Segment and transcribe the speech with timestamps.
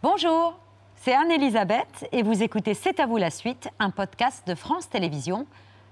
[0.00, 0.56] Bonjour,
[0.94, 5.44] c'est Anne-Elisabeth et vous écoutez C'est à vous la suite, un podcast de France Télévisions.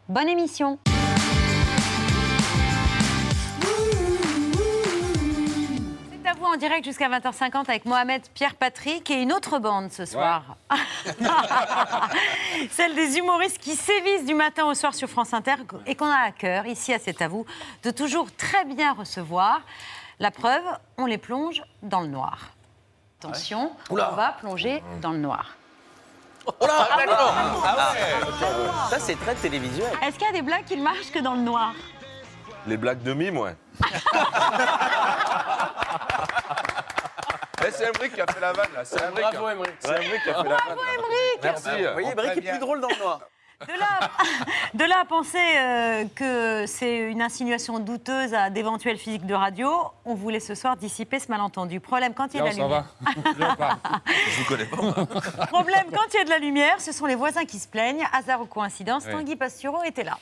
[0.09, 0.79] Bonne émission
[6.13, 10.05] C'est à vous en direct jusqu'à 20h50 avec Mohamed Pierre-Patrick et une autre bande ce
[10.05, 10.57] soir.
[12.71, 16.27] Celle des humoristes qui sévissent du matin au soir sur France Inter et qu'on a
[16.27, 17.45] à cœur, ici à C'est à vous,
[17.83, 19.63] de toujours très bien recevoir.
[20.21, 20.63] La preuve,
[20.97, 22.56] on les plonge dans le noir.
[23.29, 25.55] Attention, on va plonger dans le noir.
[28.91, 29.91] Ça, c'est très télévisuel.
[30.03, 31.73] Est-ce qu'il y a des blagues qui ne marchent que dans le noir
[32.67, 33.57] Les blagues de mime, ouais.
[37.67, 38.85] Eh, c'est Emmerich qui a fait la vanne, là.
[38.85, 39.23] C'est Emmerich.
[39.33, 39.75] Bravo, Emmerich.
[39.81, 40.69] C'est Emmerich qui a fait la vanne.
[40.69, 40.75] là.
[41.43, 41.69] Merci.
[41.85, 43.21] Vous voyez, Brick est plus drôle dans le noir.
[43.61, 44.11] De là,
[44.75, 49.71] de là à penser euh, que c'est une insinuation douteuse à d'éventuels physiques de radio,
[50.05, 51.81] on voulait ce soir dissiper ce malentendu.
[51.81, 52.85] Problème quand il y a de la lumière.
[53.25, 53.79] va Bien pas.
[54.31, 54.95] Je vous connais pas, moi.
[55.49, 58.07] Problème quand il y a de la lumière, ce sont les voisins qui se plaignent.
[58.13, 59.13] Hasard ou coïncidence, Oui.
[59.13, 60.19] Tanguy Pastureau était là.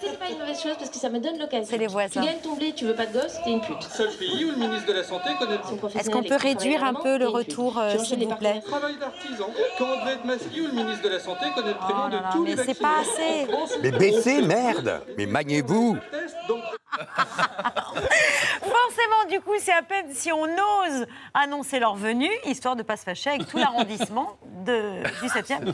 [0.00, 1.66] C'est pas une mauvaise chose parce que ça me donne l'occasion.
[1.68, 2.20] C'est les voisins.
[2.20, 3.82] Tu gagnes ton blé, tu veux pas de gosse, t'es une pute.
[3.82, 5.58] seul pays où le ministre de la Santé connaît
[5.98, 9.46] Est-ce qu'on peut réduire un peu le retour, euh, s'il vous plaît travail d'artisan.
[9.78, 12.20] Quand André de Massy ou le ministre de la Santé connaît le prénom Oh là
[12.22, 13.46] là, de tous mais les c'est pas assez.
[13.46, 16.62] France, Mais baissez, merde Mais donc
[18.60, 22.86] Forcément, du coup, c'est à peine si on ose annoncer leur venue, histoire de ne
[22.86, 25.72] pas se fâcher avec tout l'arrondissement de- du 7e.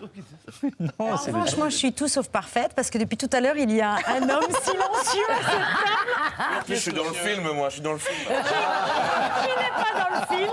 [0.98, 3.72] En revanche, moi, je suis tout sauf parfaite parce que depuis tout à l'heure, il
[3.72, 5.34] y a un homme silencieux
[6.68, 7.68] Je suis dans le film, moi.
[7.68, 8.16] Je suis dans le film.
[8.26, 10.52] qui n'est pas dans le film,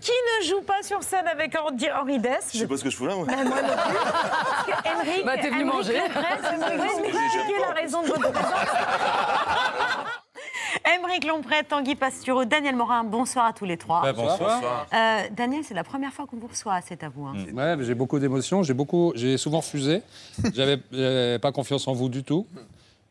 [0.00, 2.50] qui ne joue pas sur scène avec Henri Henri Dess.
[2.52, 3.26] Je sais pas ce que je fous là, moi.
[3.26, 3.96] Ben, moi non plus.
[3.96, 6.00] Parce que Henrik, Bah, t'es venu manger.
[6.00, 8.52] Pouvez m'expliquer la raison de votre présence
[10.96, 14.02] Émeric Lompré, Tanguy Pastureau, Daniel Morin, bonsoir à tous les trois.
[14.02, 14.86] Ouais, bonsoir.
[14.92, 17.24] Euh, Daniel, c'est la première fois qu'on vous reçoit, c'est à vous.
[17.26, 17.34] hein.
[17.54, 20.02] Ouais, mais j'ai beaucoup d'émotions, j'ai beaucoup, j'ai souvent refusé.
[20.54, 22.46] J'avais j'avais pas confiance en vous du tout.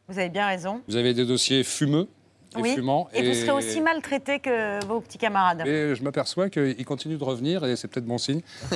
[0.07, 0.81] Vous avez bien raison.
[0.87, 2.07] Vous avez des dossiers fumeux
[2.57, 2.73] et Oui.
[2.75, 3.07] fumants.
[3.13, 5.65] Et vous serez aussi maltraité que vos petits camarades.
[5.65, 8.41] Et je m'aperçois qu'il continue de revenir et c'est peut-être bon signe.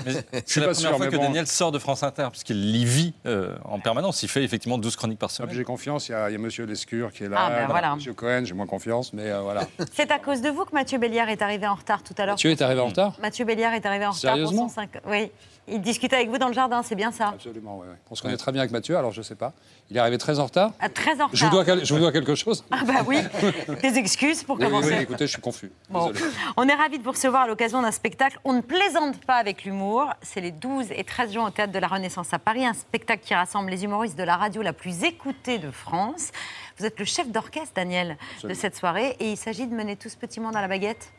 [0.46, 1.24] C'est la pas première sûr, fois que bon.
[1.24, 4.24] Daniel sort de France Inter, puisqu'il y vit euh, en permanence.
[4.24, 5.54] Il fait effectivement 12 chroniques par Ah, semaine.
[5.54, 7.68] J'ai confiance, il y a, il y a Monsieur Lescure qui est là, Ah, ben
[7.68, 7.96] voilà.
[7.96, 9.68] Monsieur Cohen, j'ai moins confiance, mais euh, voilà.
[9.94, 12.36] C'est à cause de vous que Mathieu Béliard est arrivé en retard tout à l'heure.
[12.36, 14.90] Mathieu est arrivé en retard Mathieu Béliard est arrivé en retard Sérieusement pour son 5.
[15.08, 15.30] Oui.
[15.68, 17.88] Il discutait avec vous dans le jardin, c'est bien ça Absolument, ouais.
[18.12, 19.52] On se connaît très bien avec Mathieu, alors je sais pas.
[19.90, 20.72] Il est arrivé très en retard.
[20.80, 21.30] Ah, Très en retard.
[21.34, 23.18] Je vous dois, quel- je vous dois quelque chose Ah bah oui,
[23.82, 24.94] des excuses pour Oui, oui, commencer.
[24.96, 25.72] oui, écoutez, je suis confus.
[25.90, 26.12] Bon.
[26.58, 28.40] On est ravis de vous recevoir à l'occasion d'un spectacle.
[28.44, 30.08] On ne plaisante pas avec l'humour.
[30.22, 33.24] C'est les 12 et 13 juin au Théâtre de la Renaissance à Paris, un spectacle
[33.26, 36.30] qui rassemble les humoristes de la radio la plus écoutée de France.
[36.78, 40.10] Vous êtes le chef d'orchestre, Daniel, de cette soirée, et il s'agit de mener tout
[40.10, 41.12] ce petit monde à la baguette?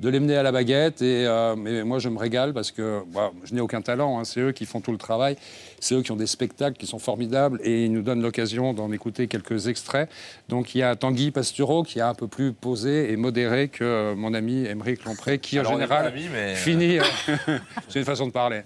[0.00, 1.00] De les mener à la baguette.
[1.02, 4.18] Et euh, mais moi, je me régale parce que bah, je n'ai aucun talent.
[4.18, 4.24] hein.
[4.24, 5.36] C'est eux qui font tout le travail.
[5.80, 8.92] C'est eux qui ont des spectacles qui sont formidables et ils nous donnent l'occasion d'en
[8.92, 10.08] écouter quelques extraits.
[10.48, 13.82] Donc il y a Tanguy Pastureau qui est un peu plus posé et modéré que
[13.82, 16.98] euh, mon ami Émeric Lompré, qui Alors, en général pas amis, mais, euh, finit.
[17.48, 18.62] euh, C'est une façon de parler.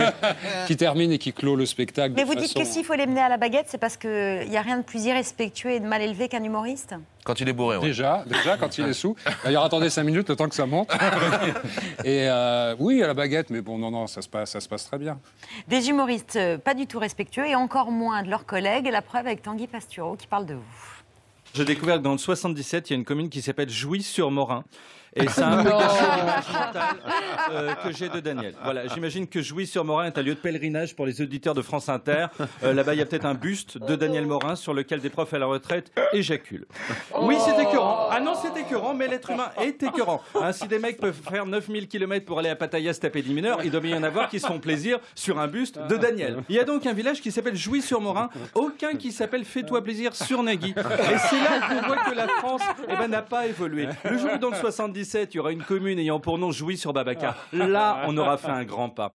[0.66, 2.14] qui termine et qui clôt le spectacle.
[2.16, 4.56] Mais vous dites que s'il faut les mener à la baguette, c'est parce qu'il n'y
[4.56, 6.94] a rien de plus irrespectueux et de mal élevé qu'un humoriste?
[7.24, 7.86] Quand il est bourré, ouais.
[7.86, 9.16] Déjà, déjà, quand il est sous.
[9.42, 10.90] D'ailleurs, attendez cinq minutes, le temps que ça monte.
[12.04, 14.68] Et euh, oui, à la baguette, mais bon, non, non, ça se passe, ça se
[14.68, 15.18] passe très bien.
[15.66, 18.88] Des humoristes euh, pas du tout respectueux et encore moins de leurs collègues.
[18.92, 20.60] La preuve avec Tanguy Pastureau qui parle de vous.
[21.54, 24.64] J'ai découvert que dans le 77, il y a une commune qui s'appelle Jouy-sur-Morin.
[25.16, 26.96] Et c'est un peu caché l'image mentale
[27.50, 28.54] euh, que j'ai de Daniel.
[28.62, 32.26] Voilà, j'imagine que Jouy-sur-Morin est un lieu de pèlerinage pour les auditeurs de France Inter.
[32.62, 35.32] Euh, Là-bas, il y a peut-être un buste de Daniel Morin sur lequel des profs
[35.32, 36.66] à la retraite éjaculent.
[37.20, 38.08] Oui, c'est écœurant.
[38.10, 40.22] Ah non, c'est écœurant, mais l'être humain est écœurant.
[40.40, 43.58] Ainsi, des mecs peuvent faire 9000 km pour aller à Pattaya se taper 10 mineurs.
[43.64, 46.42] Il doit bien y en avoir qui se font plaisir sur un buste de Daniel.
[46.48, 50.42] Il y a donc un village qui s'appelle Jouy-sur-Morin, aucun qui s'appelle Fais-toi plaisir sur
[50.42, 50.70] Nagui.
[50.70, 53.88] Et c'est là qu'on voit que la France eh ben, n'a pas évolué.
[54.04, 54.56] Le jour où dans le
[55.04, 58.36] 77, il y aura une commune ayant pour nom Jouy sur Babacar, là, on aura
[58.38, 59.12] fait un grand pas.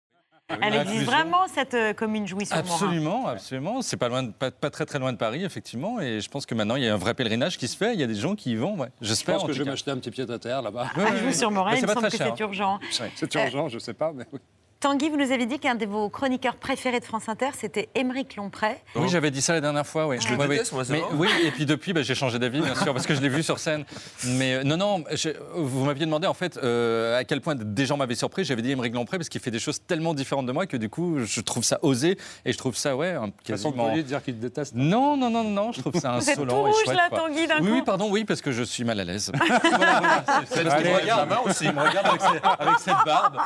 [0.48, 1.04] Elle existe Inclusion.
[1.10, 3.82] vraiment, cette euh, commune jouy sur Morin Absolument, absolument.
[3.82, 6.00] C'est pas loin, de- pas, pas très très loin de Paris, effectivement.
[6.00, 7.94] Et je pense que maintenant il y a un vrai pèlerinage qui se fait.
[7.94, 8.78] Il y a des gens qui y vont.
[8.78, 8.86] Ouais.
[9.00, 9.34] Je J'espère.
[9.34, 10.86] pense en que tout je vais m'acheter un petit pied à terre là-bas.
[10.96, 11.32] Ouais, Jouy ouais.
[11.32, 12.78] sur Morin, il me semble que c'est urgent.
[13.16, 14.38] C'est urgent, je sais pas, mais oui.
[14.78, 18.36] Tanguy, vous nous avez dit qu'un de vos chroniqueurs préférés de France Inter, c'était Émeric
[18.36, 18.76] Lompré.
[18.94, 20.06] Oui, j'avais dit ça la dernière fois.
[20.06, 20.18] Oui.
[20.20, 20.76] Je le Ouais, déteste, ouais.
[20.76, 21.02] moi, c'est Mais.
[21.14, 23.42] Oui, et puis depuis, bah, j'ai changé d'avis, bien sûr, parce que je l'ai vu
[23.42, 23.86] sur scène.
[24.24, 27.86] Mais euh, non, non, je- vous m'aviez demandé en fait euh, à quel point des
[27.86, 28.44] gens m'avaient surpris.
[28.44, 30.90] J'avais dit Émeric Lompré parce qu'il fait des choses tellement différentes de moi que du
[30.90, 33.88] coup, je trouve ça osé et je trouve ça, ouais, un- Façon quasiment.
[33.88, 34.74] polie de dire qu'il te déteste.
[34.76, 36.96] Non, non, non, non, je trouve ça Vous êtes insolent tout et rouge, chouette.
[36.96, 37.18] là, quoi.
[37.20, 37.84] Tanguy, d'un Oui, oui, coup.
[37.86, 39.32] pardon, oui, parce que je suis mal à l'aise.
[39.34, 41.64] Voilà, voilà, c'est- c'est- Parce qu'il Allez, me regarde, main aussi.
[41.64, 43.36] Il me regarde avec, ses- avec cette barbe.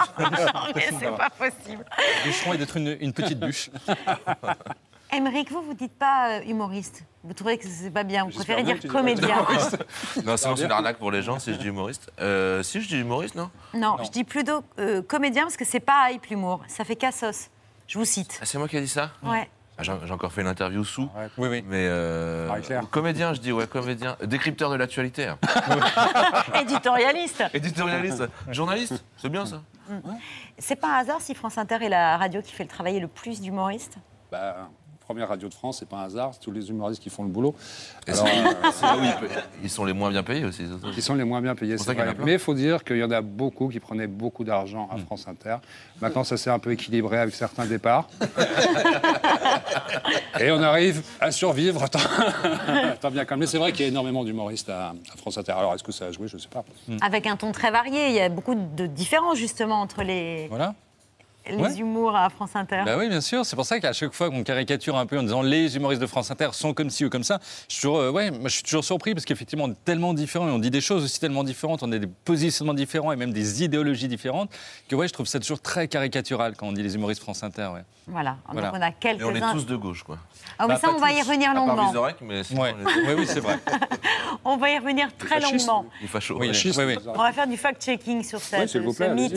[0.74, 1.84] Mais c'est pas possible.
[2.25, 3.70] Bûcheron est d'être une, une petite bûche.
[5.12, 7.02] Émeric, vous, vous dites pas euh, humoriste.
[7.25, 8.25] Vous trouvez que c'est pas bien.
[8.25, 9.44] Vous préférez dire comédien.
[10.25, 12.11] Non, sinon c'est une arnaque pour les gens si je dis humoriste.
[12.20, 13.50] Euh, si je dis humoriste, non?
[13.75, 16.61] Non, je dis plutôt euh, comédien parce que c'est pas hype l'humour.
[16.69, 17.50] Ça fait cassos.
[17.88, 18.38] Je vous cite.
[18.40, 19.11] ah, C'est moi qui ai dit ça?
[19.25, 19.50] Ouais.
[19.76, 21.08] Ah, J'ai j'ai encore fait une interview sous.
[21.38, 21.64] Oui, oui.
[21.66, 22.84] Mais euh, Marie Claire.
[22.90, 25.38] comédien, je dis ouais, comédien, décrypteur de l'actualité, hein.
[26.61, 27.43] Éditorialiste.
[27.52, 29.61] éditorialiste, journaliste, c'est bien ça?
[30.58, 33.08] C'est pas un hasard si France Inter est la radio qui fait le travail le
[33.08, 33.98] plus d'humoristes?
[34.31, 34.69] Bah,
[35.10, 37.30] première radio de France, c'est pas un hasard, c'est tous les humoristes qui font le
[37.30, 37.52] boulot.
[38.06, 39.14] Et Alors, c'est- euh, c'est là où ils,
[39.64, 40.62] ils sont les moins bien payés aussi.
[40.62, 40.88] les autres.
[40.92, 42.14] qui sont les moins bien payés, c'est vrai.
[42.24, 45.26] Mais il faut dire qu'il y en a beaucoup qui prenaient beaucoup d'argent à France
[45.26, 45.56] Inter.
[46.00, 48.06] Maintenant, ça s'est un peu équilibré avec certains départs.
[50.40, 51.98] Et on arrive à survivre tant,
[53.00, 53.40] tant bien comme.
[53.40, 55.52] Mais c'est vrai qu'il y a énormément d'humoristes à, à France Inter.
[55.52, 56.28] Alors, est-ce que ça a joué?
[56.28, 56.64] Je ne sais pas.
[57.02, 58.06] Avec un ton très varié.
[58.08, 60.74] Il y a beaucoup de différences justement entre les, Voilà.
[61.48, 61.75] Les Ouais.
[61.76, 62.82] humours à France Inter.
[62.84, 63.44] Bah oui, bien sûr.
[63.44, 66.06] C'est pour ça qu'à chaque fois qu'on caricature un peu en disant les humoristes de
[66.06, 67.38] France Inter sont comme ci ou comme ça,
[67.69, 70.14] je suis toujours, euh, ouais, moi, je suis toujours surpris parce qu'effectivement, on est tellement
[70.14, 73.16] différents et on dit des choses aussi tellement différentes, on a des positionnements différents et
[73.16, 74.50] même des idéologies différentes
[74.88, 77.69] que ouais, je trouve ça toujours très caricatural quand on dit les humoristes France Inter.
[77.75, 77.81] Ouais.
[78.06, 78.37] Voilà.
[78.50, 78.70] Voilà.
[78.70, 80.19] Donc on a Et on est tous de gauche, quoi.
[80.58, 81.92] Ah oui, Bah, ça, pas on va y revenir À part longuement.
[82.22, 82.75] Mais sinon, Ouais.
[82.76, 83.58] on est- oui, oui, c'est vrai.
[84.44, 85.84] On va y revenir très longuement.
[86.00, 86.38] il est facho.
[86.38, 86.96] Oui, oui, oui.
[87.06, 89.34] On va faire du fact-checking sur cette, Oui, s'il vous ce plaît, mythe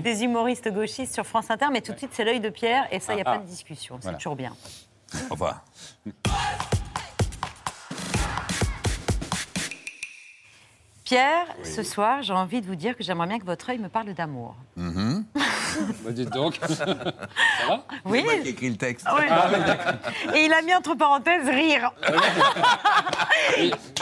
[0.00, 1.66] des humoristes gauchistes sur France Inter.
[1.72, 3.40] Mais tout de suite, c'est l'œil de Pierre et ça, il n'y a Ah, pas
[3.40, 3.44] ah.
[3.44, 3.96] de discussion.
[3.98, 4.18] C'est Voilà.
[4.18, 4.52] toujours bien.
[5.30, 5.64] Au revoir.
[11.04, 13.88] Pierre, ce soir, j'ai envie de vous dire que j'aimerais bien que votre œil me
[13.88, 14.54] parle d'amour.
[16.02, 16.58] Bah, dites donc.
[16.66, 17.84] ça va?
[18.04, 18.18] Oui.
[18.18, 19.06] C'est moi qui ai écrit le texte.
[19.14, 19.22] Oui.
[20.34, 21.92] Et il a mis entre parenthèses rire.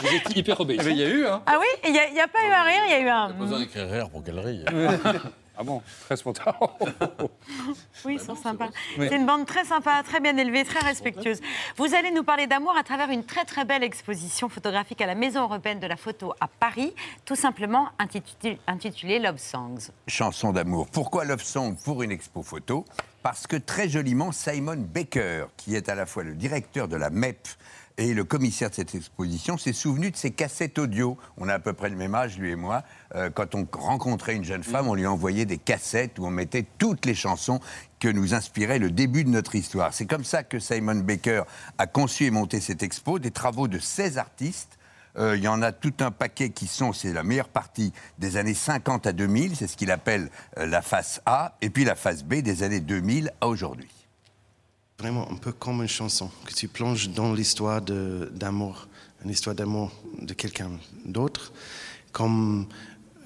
[0.01, 0.89] Vous êtes hyper obéissant.
[0.89, 1.67] Il y a eu, hein Ah oui?
[1.85, 3.29] Il n'y a, pas eu un rire, il y a eu un.
[3.33, 4.65] besoin d'écrire rire pour qu'elle rie.
[5.59, 6.55] Ah bon Très spontané.
[8.05, 8.69] Oui, ils sont sympas.
[8.95, 11.41] C'est une bande très sympa, très bien élevée, très respectueuse.
[11.75, 15.15] Vous allez nous parler d'amour à travers une très très belle exposition photographique à la
[15.15, 16.93] Maison européenne de la photo à Paris,
[17.25, 19.91] tout simplement intitulée, intitulée Love Songs.
[20.07, 20.87] Chanson d'amour.
[20.91, 22.85] Pourquoi Love Song pour une expo photo
[23.23, 27.09] Parce que très joliment, Simon Baker, qui est à la fois le directeur de la
[27.09, 27.47] MEP
[27.97, 31.17] et le commissaire de cette exposition, s'est souvenu de ses cassettes audio.
[31.37, 32.83] On a à peu près le même âge, lui et moi.
[33.15, 36.65] Euh, quand on rencontrait une jeune femme, on lui envoyait des cassettes où on mettait
[36.77, 37.59] toutes les chansons
[37.99, 39.93] que nous inspirait le début de notre histoire.
[39.93, 41.43] C'est comme ça que Simon Baker
[41.77, 44.77] a conçu et monté cette expo, des travaux de 16 artistes
[45.17, 48.37] euh, il y en a tout un paquet qui sont, c'est la meilleure partie des
[48.37, 51.95] années 50 à 2000, c'est ce qu'il appelle euh, la face A, et puis la
[51.95, 53.89] face B des années 2000 à aujourd'hui.
[54.99, 58.87] Vraiment un peu comme une chanson, que tu plonges dans l'histoire d'amour,
[59.23, 60.71] une histoire d'amour de quelqu'un
[61.05, 61.53] d'autre,
[62.11, 62.65] comme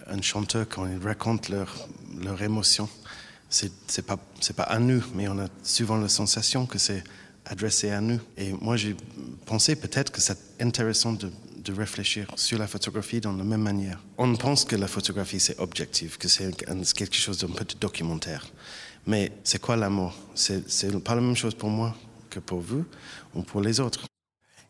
[0.08, 1.88] un chanteur quand il raconte leur,
[2.22, 2.90] leur émotion.
[3.50, 4.18] C'est pas,
[4.58, 7.06] pas à nous, mais on a souvent la sensation que c'est
[7.46, 8.20] adressé à nous.
[8.36, 8.98] Et moi, j'ai
[9.46, 11.32] pensé peut-être que c'est intéressant de,
[11.72, 13.98] réfléchir sur la photographie dans la même manière.
[14.18, 16.54] On pense que la photographie, c'est objectif, que c'est
[16.94, 18.46] quelque chose d'un peu de documentaire.
[19.08, 20.14] Mais c'est quoi l'amour?
[20.36, 21.96] C'est pas la même chose pour moi
[22.30, 22.86] que pour vous
[23.36, 24.06] ou pour les autres.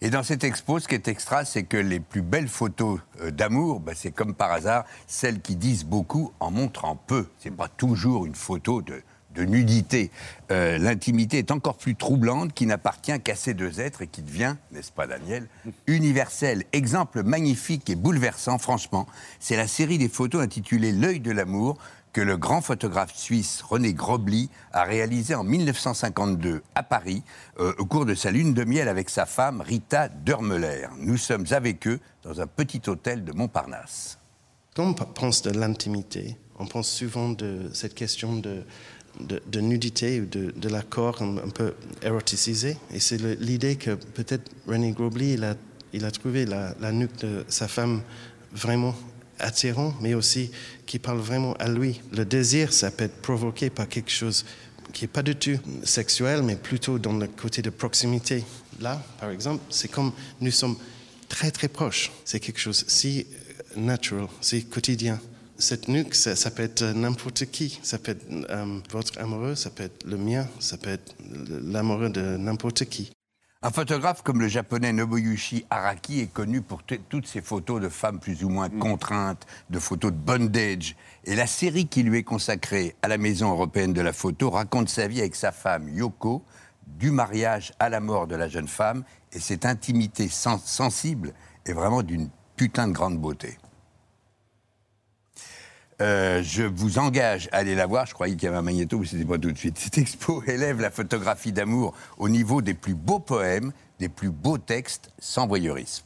[0.04, 3.30] Et dans cette expo, ce qui est extra, c'est que les plus belles photos euh,
[3.30, 7.28] d'amour, bah, c'est comme par hasard celles qui disent beaucoup en montrant peu.
[7.38, 9.04] C'est pas toujours une photo de,
[9.36, 10.10] de nudité.
[10.50, 14.56] Euh, L'intimité est encore plus troublante, qui n'appartient qu'à ces deux êtres et qui devient,
[14.72, 15.48] n'est-ce pas Daniel,
[15.86, 16.64] universelle.
[16.74, 19.06] Exemple magnifique et bouleversant, franchement,
[19.40, 21.78] c'est la série des photos intitulée L'œil de l'amour
[22.14, 27.24] que le grand photographe suisse René Grobly a réalisé en 1952 à Paris
[27.60, 30.88] euh, au cours de sa lune de miel avec sa femme Rita Dermeler.
[30.98, 34.18] Nous sommes avec eux dans un petit hôtel de Montparnasse.
[34.76, 40.70] Quand on pense de l'intimité, on pense souvent de cette question de, nudité ou de,
[40.70, 42.78] l'accord un, peu éroticisé.
[42.94, 45.56] Et c'est l'idée que peut-être René Grobly, il a,
[45.94, 48.02] il trouvé la nuque de sa femme
[48.54, 48.96] vraiment
[49.42, 50.52] attirant, mais aussi
[50.86, 52.02] qui parle vraiment à lui.
[52.12, 54.46] Le désir, ça peut être provoqué par quelque chose
[54.94, 58.44] qui n'est pas du tout sexuel, mais plutôt dans le côté de proximité.
[58.80, 60.76] Là, par exemple, c'est comme nous sommes
[61.30, 62.12] très très proches.
[62.26, 63.26] C'est quelque chose si
[63.78, 65.20] euh, natural, si quotidien,
[65.58, 67.80] cette nuque, ça, peut être n'importe qui.
[67.84, 71.16] Ça peut être euh, votre amoureux, ça peut être le mien, ça peut être
[71.64, 73.12] l'amoureux de n'importe qui.
[73.64, 78.20] Un photographe comme le japonais Nobuyushi Araki est connu pour toutes ses photos de femmes
[78.20, 80.96] plus ou moins contraintes, de photos de bondage.
[81.26, 84.90] Et la série qui lui est consacrée à la Maison européenne de la photo raconte
[84.90, 86.44] sa vie avec sa femme Yoko,
[86.88, 89.04] du mariage à la mort de la jeune femme.
[89.32, 91.32] Et cette intimité sen- sensible
[91.68, 93.60] est vraiment d'une putain de grande beauté.
[96.02, 98.06] Euh, je vous engage à aller la voir.
[98.08, 99.78] Je croyais qu'il y avait un magnéto, mais c'était pas tout de suite.
[99.78, 104.58] Cette expo élève la photographie d'amour au niveau des plus beaux poèmes, des plus beaux
[104.58, 106.06] textes, sans voyeurisme.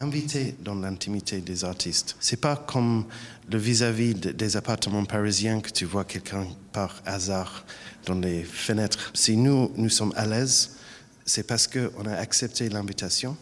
[0.00, 2.16] Invité dans l'intimité des artistes.
[2.20, 3.06] C'est pas comme
[3.50, 7.64] le vis-à-vis de- des appartements parisiens que tu vois quelqu'un par hasard
[8.06, 9.10] dans les fenêtres.
[9.14, 10.76] Si nous, nous sommes à l'aise,
[11.24, 13.36] c'est parce qu'on a accepté l'invitation.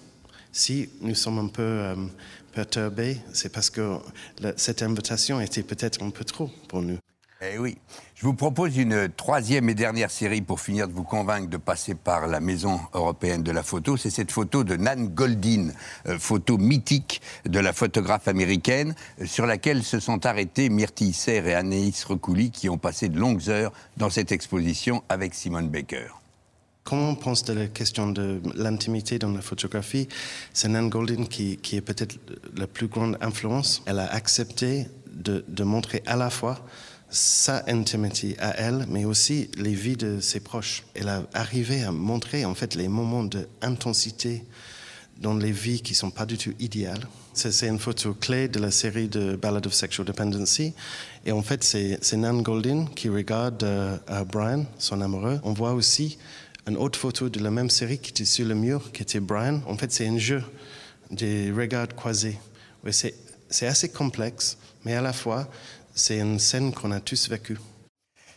[0.50, 1.94] Si nous sommes un peu euh,
[3.32, 3.98] c'est parce que
[4.56, 6.98] cette invitation était peut-être un peu trop pour nous.
[7.42, 7.76] Eh oui.
[8.14, 11.94] Je vous propose une troisième et dernière série pour finir de vous convaincre de passer
[11.94, 13.98] par la Maison européenne de la photo.
[13.98, 15.68] C'est cette photo de Nan Goldin,
[16.06, 21.46] euh, photo mythique de la photographe américaine, euh, sur laquelle se sont arrêtés Myrtille Serre
[21.46, 26.25] et Anaïs Recouli, qui ont passé de longues heures dans cette exposition avec Simone Baker.
[26.86, 30.06] Quand on pense de la question de l'intimité dans la photographie,
[30.52, 32.16] c'est Nan Goldin qui, est peut-être
[32.56, 33.82] la plus grande influence.
[33.86, 36.64] Elle a accepté de, montrer à la fois
[37.10, 40.84] sa intimité à elle, mais aussi les vies de ses proches.
[40.94, 44.44] Elle a arrivé à montrer en fait les moments d'intensité
[45.20, 47.08] dans les vies qui sont pas du tout idéales.
[47.34, 50.72] C'est une photo clé de la série de Ballad of Sexual Dependency.
[51.24, 53.98] Et en fait, c'est Nan Goldin qui regarde euh,
[54.30, 55.40] Brian, son amoureux.
[55.42, 56.16] On voit aussi
[56.66, 59.60] une autre photo de la même série qui était sur le mur, qui était Brian.
[59.66, 60.42] En fait, c'est un jeu
[61.10, 62.38] des regards croisés.
[62.90, 63.14] C'est
[63.48, 65.46] c'est assez complexe, mais à la fois,
[65.94, 67.58] c'est une scène qu'on a tous vécue.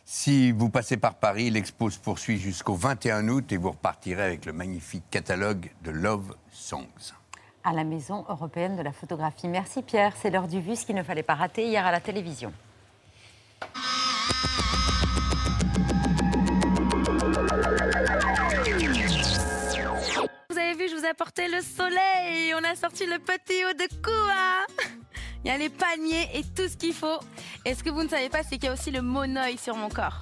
[0.06, 4.46] Si vous passez par Paris, l'expo se poursuit jusqu'au 21 août et vous repartirez avec
[4.46, 7.14] le magnifique catalogue de Love Songs.
[7.64, 9.48] À la Maison européenne de la photographie.
[9.48, 12.00] Merci Pierre, c'est l'heure du vu, ce qu'il ne fallait pas rater hier à la
[12.00, 12.52] télévision.
[20.88, 22.54] Je vous ai apporté le soleil.
[22.54, 24.66] On a sorti le petit haut de Koua.
[25.44, 27.20] Il y a les paniers et tout ce qu'il faut.
[27.66, 29.76] Et ce que vous ne savez pas, c'est qu'il y a aussi le monoeil sur
[29.76, 30.22] mon corps.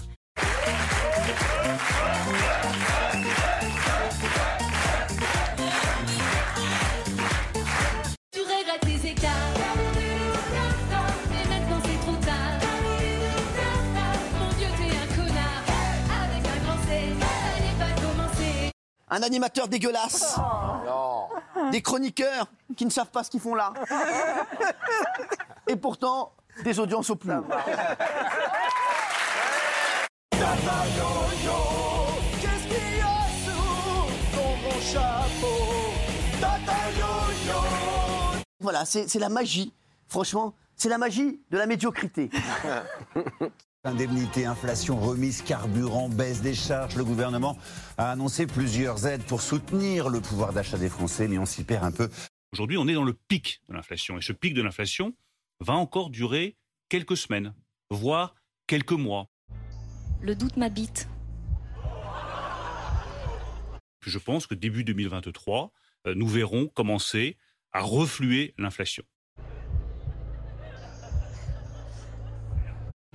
[8.31, 9.86] Tu regrettes tes écarts.
[19.09, 20.37] Un animateur dégueulasse.
[21.71, 23.73] Des chroniqueurs qui ne savent pas ce qu'ils font là.
[25.67, 26.33] Et pourtant,
[26.63, 27.31] des audiences au plus
[38.59, 39.73] Voilà, c'est la magie.
[40.07, 42.29] Franchement, c'est la magie de la médiocrité.
[43.83, 46.95] Indemnité, inflation, remise, carburant, baisse des charges.
[46.95, 47.57] Le gouvernement
[47.97, 51.85] a annoncé plusieurs aides pour soutenir le pouvoir d'achat des Français, mais on s'y perd
[51.85, 52.09] un peu.
[52.51, 54.17] Aujourd'hui, on est dans le pic de l'inflation.
[54.17, 55.15] Et ce pic de l'inflation
[55.59, 56.57] va encore durer
[56.89, 57.53] quelques semaines,
[57.89, 59.29] voire quelques mois.
[60.21, 61.07] Le doute m'habite.
[64.01, 65.71] Je pense que début 2023,
[66.07, 67.37] euh, nous verrons commencer
[67.73, 69.03] à refluer l'inflation.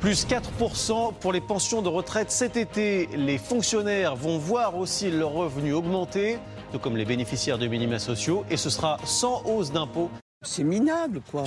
[0.03, 3.07] Plus 4% pour les pensions de retraite cet été.
[3.15, 6.41] Les fonctionnaires vont voir aussi leurs revenus augmenter,
[6.73, 10.11] tout comme les bénéficiaires de minima sociaux, et ce sera sans hausse d'impôts.
[10.45, 11.45] C'est minable, quoi.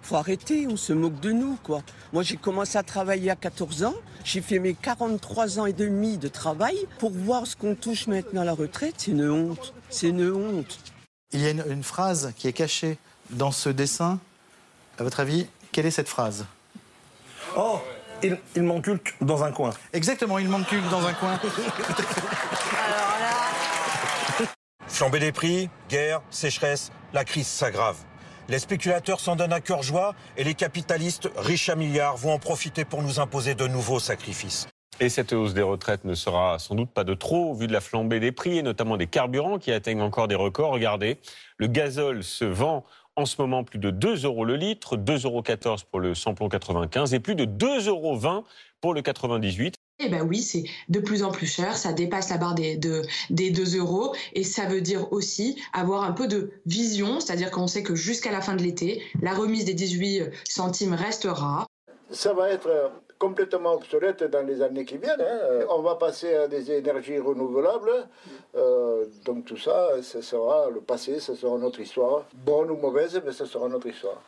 [0.00, 1.82] Faut arrêter, on se moque de nous, quoi.
[2.14, 3.94] Moi, j'ai commencé à travailler à 14 ans.
[4.24, 8.40] J'ai fait mes 43 ans et demi de travail pour voir ce qu'on touche maintenant
[8.40, 8.94] à la retraite.
[8.96, 9.74] C'est une honte.
[9.90, 10.78] C'est une honte.
[11.32, 12.96] Il y a une, une phrase qui est cachée
[13.28, 14.18] dans ce dessin.
[14.98, 16.46] À votre avis, quelle est cette phrase?
[17.54, 17.80] Oh,
[18.22, 19.70] il, il m'enculque dans un coin.
[19.92, 21.38] Exactement, il m'enculque dans un coin.
[24.86, 27.96] Flambée des prix, guerre, sécheresse, la crise s'aggrave.
[28.48, 32.38] Les spéculateurs s'en donnent à cœur joie et les capitalistes, riches à milliards, vont en
[32.38, 34.66] profiter pour nous imposer de nouveaux sacrifices.
[35.00, 37.72] Et cette hausse des retraites ne sera sans doute pas de trop au vu de
[37.72, 40.72] la flambée des prix et notamment des carburants qui atteignent encore des records.
[40.72, 41.20] Regardez,
[41.58, 42.84] le gazole se vend
[43.18, 45.42] en ce moment plus de 2 euros le litre, 2,14 euros
[45.90, 48.44] pour le samplon 95 et plus de 2,20 euros
[48.80, 49.74] pour le 98.
[50.00, 53.02] Eh ben oui, c'est de plus en plus cher, ça dépasse la barre des, de-
[53.30, 57.66] des 2 euros et ça veut dire aussi avoir un peu de vision, c'est-à-dire qu'on
[57.66, 61.66] sait que jusqu'à la fin de l'été, la remise des 18 centimes restera.
[62.12, 65.20] Ça va être euh, complètement obsolète dans les années qui viennent.
[65.20, 65.38] hein.
[65.42, 67.90] Euh, On va passer à des énergies renouvelables.
[68.56, 72.24] Euh, donc tout ça, ce sera le passé, ce sera notre histoire.
[72.34, 74.20] Bonne ou mauvaise, mais ce sera notre histoire.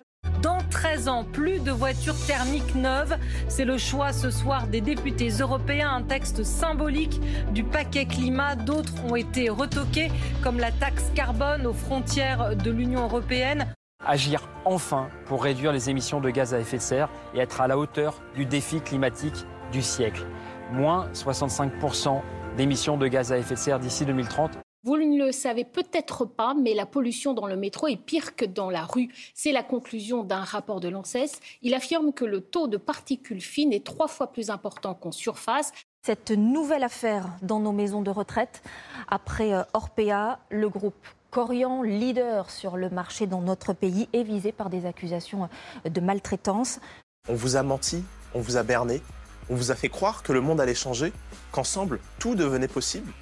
[0.43, 3.17] Dans 13 ans, plus de voitures thermiques neuves.
[3.49, 5.91] C'est le choix ce soir des députés européens.
[5.97, 7.21] Un texte symbolique
[7.53, 8.55] du paquet climat.
[8.57, 10.09] D'autres ont été retoqués,
[10.43, 13.75] comme la taxe carbone aux frontières de l'Union européenne.
[14.05, 17.69] Agir enfin pour réduire les émissions de gaz à effet de serre et être à
[17.69, 20.27] la hauteur du défi climatique du siècle.
[20.73, 22.23] Moins 65%
[22.57, 24.53] d'émissions de gaz à effet de serre d'ici 2030.
[24.85, 28.47] Vous ne le savez peut-être pas, mais la pollution dans le métro est pire que
[28.47, 29.11] dans la rue.
[29.35, 31.39] C'est la conclusion d'un rapport de l'ANSES.
[31.61, 35.73] Il affirme que le taux de particules fines est trois fois plus important qu'en surface.
[36.03, 38.63] Cette nouvelle affaire dans nos maisons de retraite,
[39.09, 44.51] après euh, Orpea, le groupe Corian, leader sur le marché dans notre pays, est visé
[44.51, 45.49] par des accusations
[45.85, 46.81] de maltraitance.
[47.29, 48.03] On vous a menti,
[48.35, 49.01] on vous a berné,
[49.49, 51.13] on vous a fait croire que le monde allait changer,
[51.53, 53.13] qu'ensemble, tout devenait possible.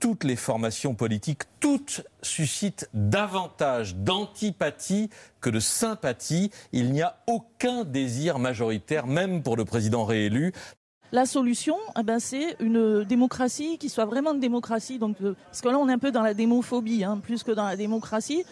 [0.00, 5.10] toutes les formations politiques, toutes suscitent davantage d'antipathie
[5.40, 6.50] que de sympathie.
[6.72, 10.52] Il n'y a aucun désir majoritaire, même pour le président réélu.
[11.10, 14.98] La solution, eh ben, c'est une démocratie qui soit vraiment une démocratie.
[14.98, 17.52] Donc, euh, parce que là, on est un peu dans la démophobie, hein, plus que
[17.52, 18.44] dans la démocratie.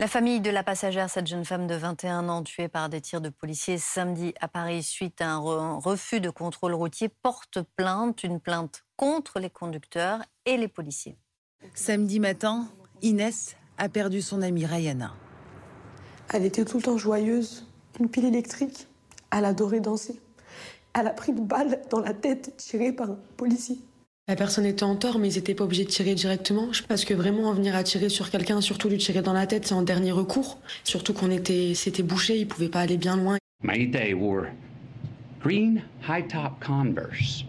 [0.00, 3.20] La famille de la passagère, cette jeune femme de 21 ans tuée par des tirs
[3.20, 8.22] de policiers samedi à Paris suite à un re- refus de contrôle routier, porte plainte,
[8.24, 11.16] une plainte contre les conducteurs et les policiers.
[11.72, 12.68] Samedi matin,
[13.02, 15.14] Inès a perdu son amie Rayana.
[16.32, 17.66] Elle était tout le temps joyeuse,
[17.98, 18.88] une pile électrique.
[19.32, 20.20] Elle adorait danser.
[20.98, 23.78] Elle a pris une balle dans la tête tirée par un policier.
[24.28, 26.68] La personne était en tort, mais ils n'étaient pas obligés de tirer directement.
[26.88, 29.66] Parce que vraiment, en venir à tirer sur quelqu'un, surtout lui tirer dans la tête,
[29.66, 30.60] c'est en dernier recours.
[30.84, 33.38] Surtout qu'on était, c'était bouché, ils pouvaient pas aller bien loin.
[33.62, 34.46] Mayday wore
[35.40, 37.44] green high top Converse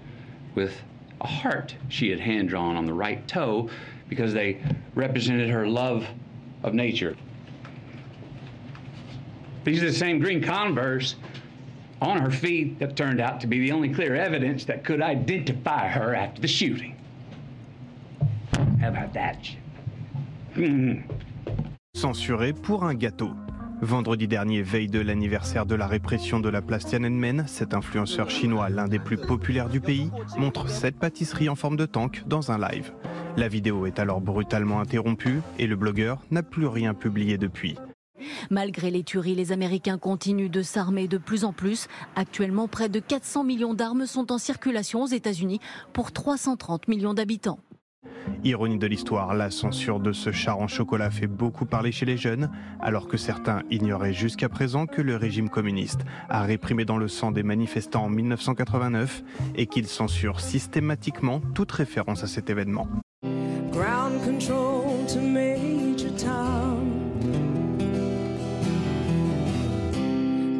[0.56, 0.72] with
[1.22, 3.70] a heart she had hand drawn on the right toe
[4.10, 4.62] because they
[4.94, 6.08] represented her love
[6.64, 7.16] of nature.
[9.64, 11.16] These are the same green Converse
[12.02, 15.88] on her feet that turned out to be the only clear evidence that could identify
[15.88, 16.96] her after the shooting.
[18.80, 19.38] How about that?
[20.54, 21.02] Hmm.
[21.96, 23.32] Censuré pour un gâteau.
[23.82, 28.70] Vendredi dernier, veille de l'anniversaire de la répression de la place Tiananmen, cet influenceur chinois,
[28.70, 32.58] l'un des plus populaires du pays, montre cette pâtisserie en forme de tank dans un
[32.58, 32.92] live.
[33.38, 37.76] La vidéo est alors brutalement interrompue et le blogueur n'a plus rien publié depuis.
[38.50, 41.88] Malgré les tueries, les Américains continuent de s'armer de plus en plus.
[42.16, 45.60] Actuellement, près de 400 millions d'armes sont en circulation aux États-Unis
[45.92, 47.60] pour 330 millions d'habitants.
[48.44, 52.18] Ironie de l'histoire, la censure de ce char en chocolat fait beaucoup parler chez les
[52.18, 57.08] jeunes, alors que certains ignoraient jusqu'à présent que le régime communiste a réprimé dans le
[57.08, 59.24] sang des manifestants en 1989
[59.56, 62.88] et qu'il censure systématiquement toute référence à cet événement.
[63.72, 65.66] Ground control to Major.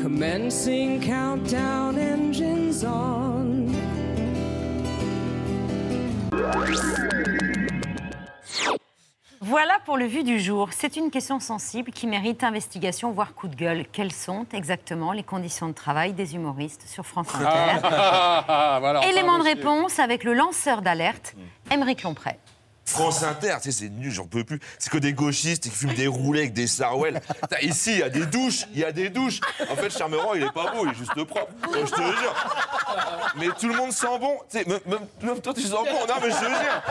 [0.02, 3.66] Commencing countdown engines on.
[9.68, 10.70] Voilà pour le vu du jour.
[10.74, 13.88] C'est une question sensible qui mérite investigation, voire coup de gueule.
[13.92, 19.10] Quelles sont exactement les conditions de travail des humoristes sur France Inter Ah, voilà, enfin,
[19.10, 21.34] Élément de réponse avec le lanceur d'alerte,
[21.72, 22.38] Émeric Lompré.
[22.86, 24.60] France Inter, tu sais, c'est nul, j'en peux plus.
[24.78, 27.20] C'est que des gauchistes qui fument des roulets avec des sarouels.
[27.62, 29.42] Ici, il y a des douches, il y a des douches.
[29.70, 31.52] En fait, Charmeran, il est pas beau, il est juste propre.
[31.74, 32.36] Je te jure.
[33.38, 34.38] Mais tout le monde sent bon.
[34.50, 36.06] Tu sais, même, toi, tu sens bon.
[36.08, 36.82] Non, mais je te jure.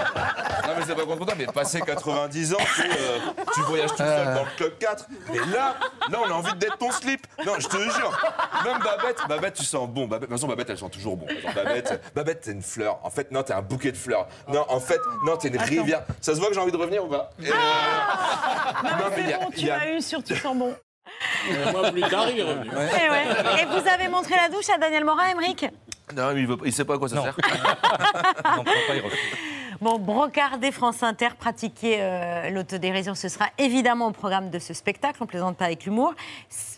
[0.66, 3.18] Non, mais c'est pas contre toi, mais passer 90 ans, euh,
[3.54, 5.06] tu voyages tout seul dans le club 4.
[5.30, 5.76] Mais là,
[6.10, 7.26] là, on a envie d'être ton slip.
[7.46, 8.20] Non, je te jure.
[8.64, 10.06] Même Babette, Babette, tu sens bon.
[10.06, 11.26] Babette, de toute façon, Babette, elle sent toujours bon.
[11.54, 12.98] Babette, Babette, t'es une fleur.
[13.04, 14.26] En fait, non, t'es un bouquet de fleurs.
[14.48, 15.83] Non, en fait, non, t'es une Attends.
[16.20, 17.52] Ça se voit que j'ai envie de revenir ou pas Et, euh,
[18.82, 20.34] Non, non, mais il y a- bon, il tu y a- m'as eu sur Tu
[20.36, 20.74] sens bon.
[21.72, 22.70] moi, plus tard, il est revenu.
[22.72, 23.62] Eh ouais.
[23.62, 25.66] Et vous avez montré la douche à Daniel Morin, Émeric
[26.16, 27.36] Non, mais il, pas- il sait pas à quoi ça sert.
[29.80, 35.18] Bon, brocarder France Inter, pratiquer euh, l'autodérision, ce sera évidemment au programme de ce spectacle.
[35.20, 36.14] On plaisante pas avec l'humour.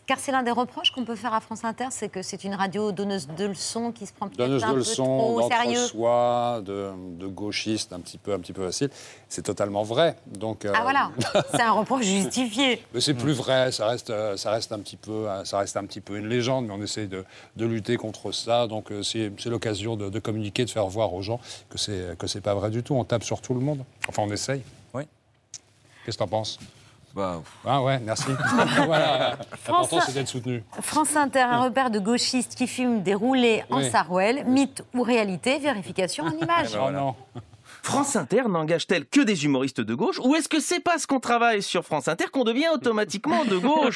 [0.06, 2.54] Car c'est l'un des reproches qu'on peut faire à France Inter, c'est que c'est une
[2.54, 5.48] radio donneuse de leçons qui se prend peut-être Donneuse un de peu leçons, trop au
[5.48, 5.74] sérieux.
[5.74, 8.88] d'entre-soi, de, de gauchiste, un petit peu, un petit peu facile.
[9.28, 10.14] C'est totalement vrai.
[10.26, 11.10] Donc, euh, Ah voilà,
[11.50, 12.84] c'est un reproche justifié.
[12.94, 15.76] Mais c'est plus vrai, ça reste, euh, ça, reste un petit peu, euh, ça reste
[15.76, 17.24] un petit peu une légende, mais on essaie de,
[17.56, 18.68] de lutter contre ça.
[18.68, 22.28] Donc c'est c'est l'occasion de, de communiquer, de faire voir aux gens que c'est que
[22.28, 22.94] c'est pas vrai du tout.
[22.94, 23.82] On tape sur tout le monde.
[24.08, 24.62] Enfin, on essaye.
[24.94, 25.02] Oui.
[26.04, 26.60] Qu'est-ce que t'en penses?
[27.16, 28.26] Bah, Ah ouais, merci.
[28.84, 29.36] voilà.
[29.66, 30.62] L'important, c'est d'être soutenu.
[30.82, 33.90] France Inter, un repère de gauchistes qui filment des roulés en Oui.
[33.90, 34.44] sarouel.
[34.44, 36.76] Mythe ou réalité Vérification en images.
[36.78, 37.14] Oh non.
[37.86, 41.62] France Inter n'engage-t-elle que des humoristes de gauche ou est-ce que c'est parce qu'on travaille
[41.62, 43.94] sur France Inter qu'on devient automatiquement de gauche?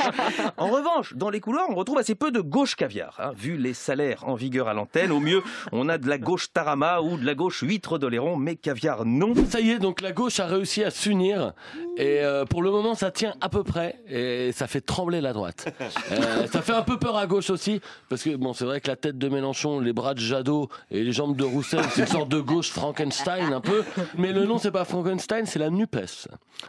[0.58, 3.16] En revanche, dans les couloirs, on retrouve assez peu de gauche caviar.
[3.18, 3.32] hein.
[3.36, 7.00] Vu les salaires en vigueur à l'antenne, au mieux, on a de la gauche tarama
[7.00, 9.34] ou de la gauche huître d'Oléron, mais caviar non.
[9.50, 11.52] Ça y est, donc la gauche a réussi à s'unir
[11.96, 15.32] et euh, pour le moment ça tient à peu près et ça fait trembler la
[15.32, 15.66] droite.
[16.12, 18.88] Euh, ça fait un peu peur à gauche aussi parce que bon c'est vrai que
[18.88, 22.06] la tête de Mélenchon, les bras de Jadot et les jambes de Roussel c'est une
[22.06, 23.79] sorte de gauche Frankenstein un peu,
[24.16, 25.96] mais le nom c'est pas Frankenstein c'est la Nupes.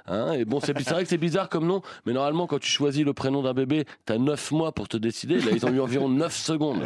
[0.08, 3.04] Hein et bon c'est vrai que c'est bizarre comme nom, mais normalement quand tu choisis
[3.06, 5.39] le prénom d'un bébé t'as 9 mois pour te décider.
[5.39, 6.82] Là ils ont eu environ 9 secondes.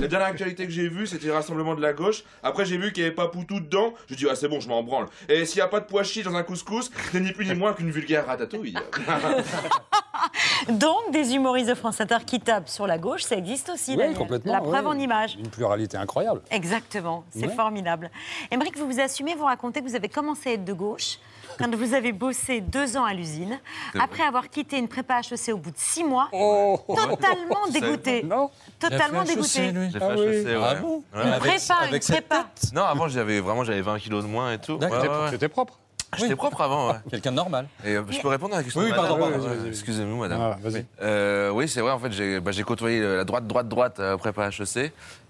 [0.00, 2.24] La dernière actualité que j'ai vue, c'était le Rassemblement de la gauche.
[2.42, 3.94] Après, j'ai vu qu'il n'y avait pas Poutou dedans.
[4.08, 5.06] Je dis, ah, c'est bon, je m'en branle.
[5.28, 7.54] Et s'il n'y a pas de pois chiches dans un couscous, c'est ni plus ni
[7.54, 8.74] moins qu'une vulgaire ratatouille.
[10.68, 14.12] Donc, des humoristes de France Inter qui tapent sur la gauche, ça existe aussi, Oui,
[14.14, 14.52] complètement.
[14.52, 14.90] La preuve oui.
[14.90, 15.36] en image.
[15.38, 16.42] Une pluralité incroyable.
[16.50, 17.54] Exactement, c'est Ouais.
[17.54, 18.10] formidable.
[18.50, 21.18] Émeric, vous vous assumez, vous racontez que vous avez commencé à être de gauche
[21.58, 23.58] quand vous avez bossé deux ans à l'usine,
[23.98, 26.78] après avoir quitté une prépa HEC au bout de six mois, Oh.
[26.86, 28.22] totalement dégoûté.
[28.22, 28.50] Non.
[28.78, 29.72] Totalement dégoûté.
[30.00, 30.26] Ah oui.
[30.26, 30.56] HEC, ouais.
[30.62, 31.24] Ah bon Ouais.
[31.24, 32.46] Une prépa, une prépa.
[32.72, 34.76] Non, avant, j'avais vraiment j'avais 20 kilos de moins et tout.
[34.76, 35.02] D'accord.
[35.02, 35.30] Ouais, ouais, ouais.
[35.30, 35.78] C'était propre.
[36.16, 36.98] J'étais propre avant, ouais.
[37.10, 37.68] Quelqu'un de normal.
[37.84, 39.66] Et euh, je peux répondre à la question Oui, de oui, madame pardon.
[39.66, 40.40] Excusez-nous, madame.
[40.40, 40.86] Ah, vas-y.
[41.02, 44.48] Euh, oui, c'est vrai, en fait, j'ai bah, côtoyé la droite, droite, droite euh, prépa
[44.48, 44.76] HEC,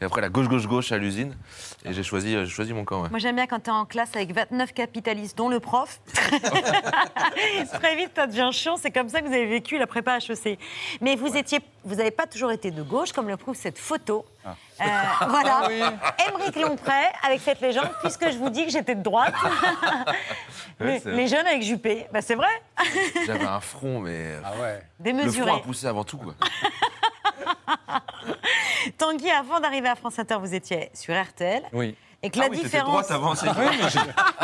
[0.01, 1.35] et après la gauche, gauche, gauche à l'usine,
[1.85, 3.03] et j'ai choisi, euh, choisi mon camp.
[3.03, 3.09] Ouais.
[3.11, 6.01] Moi, j'aime bien quand tu es en classe avec 29 capitalistes, dont le prof.
[6.14, 8.77] Très vite, ça devient chiant.
[8.77, 10.59] C'est comme ça que vous avez vécu la prépa HEC.
[11.01, 14.25] Mais vous étiez, vous n'avez pas toujours été de gauche, comme le prouve cette photo.
[14.81, 14.85] Euh,
[15.29, 15.61] voilà.
[15.63, 15.83] Ah oui.
[16.29, 16.93] Émeric Lompré
[17.25, 19.35] avec cette légende, puisque je vous dis que j'étais de droite.
[20.81, 22.47] Les, les jeunes avec Juppé, bah, c'est vrai.
[23.27, 24.37] J'avais un front, mais.
[24.45, 24.81] Ah ouais.
[25.01, 25.49] Le Démesuré.
[25.51, 26.35] front a poussé avant tout, quoi.
[28.97, 31.63] Tanguy, avant d'arriver à France Inter, vous étiez sur RTL.
[31.73, 31.97] Oui.
[32.23, 32.89] Et que la Ah oui, différence.
[32.91, 33.55] droite avant, c'est Oui,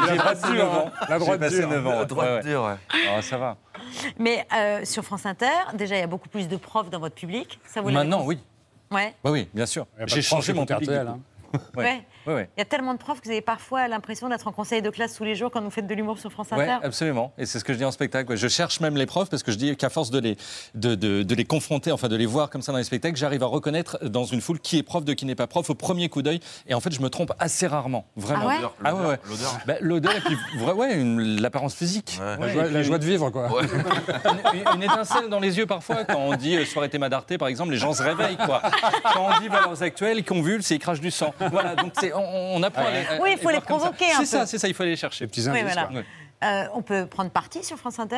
[0.08, 0.90] j'ai passé 9 ans.
[1.08, 1.68] La droite J'ai passé dure.
[1.70, 1.90] 9 ans.
[1.98, 2.42] La droite ouais, ouais.
[2.42, 2.76] dure, ouais.
[3.16, 3.56] Ah, ça va.
[4.18, 7.14] Mais euh, sur France Inter, déjà, il y a beaucoup plus de profs dans votre
[7.16, 7.58] public.
[7.66, 8.38] Ça vous Maintenant, oui.
[8.94, 9.14] Ouais.
[9.24, 9.86] Bah oui, bien sûr.
[10.06, 10.64] J'ai changé mon.
[10.64, 11.20] RTL, hein.
[11.76, 11.84] Ouais.
[11.84, 12.06] Ouais.
[12.26, 14.90] Il y a tellement de profs que vous avez parfois l'impression d'être en conseil de
[14.90, 16.78] classe tous les jours quand vous faites de l'humour sur France Inter.
[16.82, 17.32] absolument.
[17.38, 18.34] Et c'est ce que je dis en spectacle.
[18.36, 20.36] Je cherche même les profs parce que je dis qu'à force de les,
[20.74, 23.42] de, de- de les confronter, enfin de les voir comme ça dans les spectacles, j'arrive
[23.42, 26.08] à reconnaître dans une foule qui est prof de qui n'est pas prof au premier
[26.08, 26.40] coup d'œil.
[26.66, 28.06] Et en fait, je me trompe assez rarement.
[28.16, 28.44] Vraiment.
[28.44, 29.58] Ah ouais L'odeur, Ah ouais, l'odeur.
[29.66, 30.36] Bah, L'odeur et puis
[30.74, 30.96] ouais,
[31.40, 32.18] l'apparence physique.
[32.20, 32.46] Ouais.
[32.46, 33.50] La joie, la de vivre, quoi.
[33.52, 33.62] Ouais.
[34.54, 37.48] une, une étincelle dans les yeux parfois quand on dit euh, soirée Théma d'Arte par
[37.48, 38.62] exemple les gens se réveillent quoi
[39.12, 42.12] quand on dit valeurs actuelles ils convulsent et ils crachent du sang voilà donc c'est
[42.14, 44.46] on, on apprend à les- Oui, il faut les provoquer un c'est ça peu.
[44.46, 45.84] c'est ça il faut aller les chercher Les petits Oui, indices, voilà.
[45.88, 45.96] quoi.
[45.98, 46.04] Ouais.
[46.44, 48.16] Euh, on peut prendre parti sur France Inter,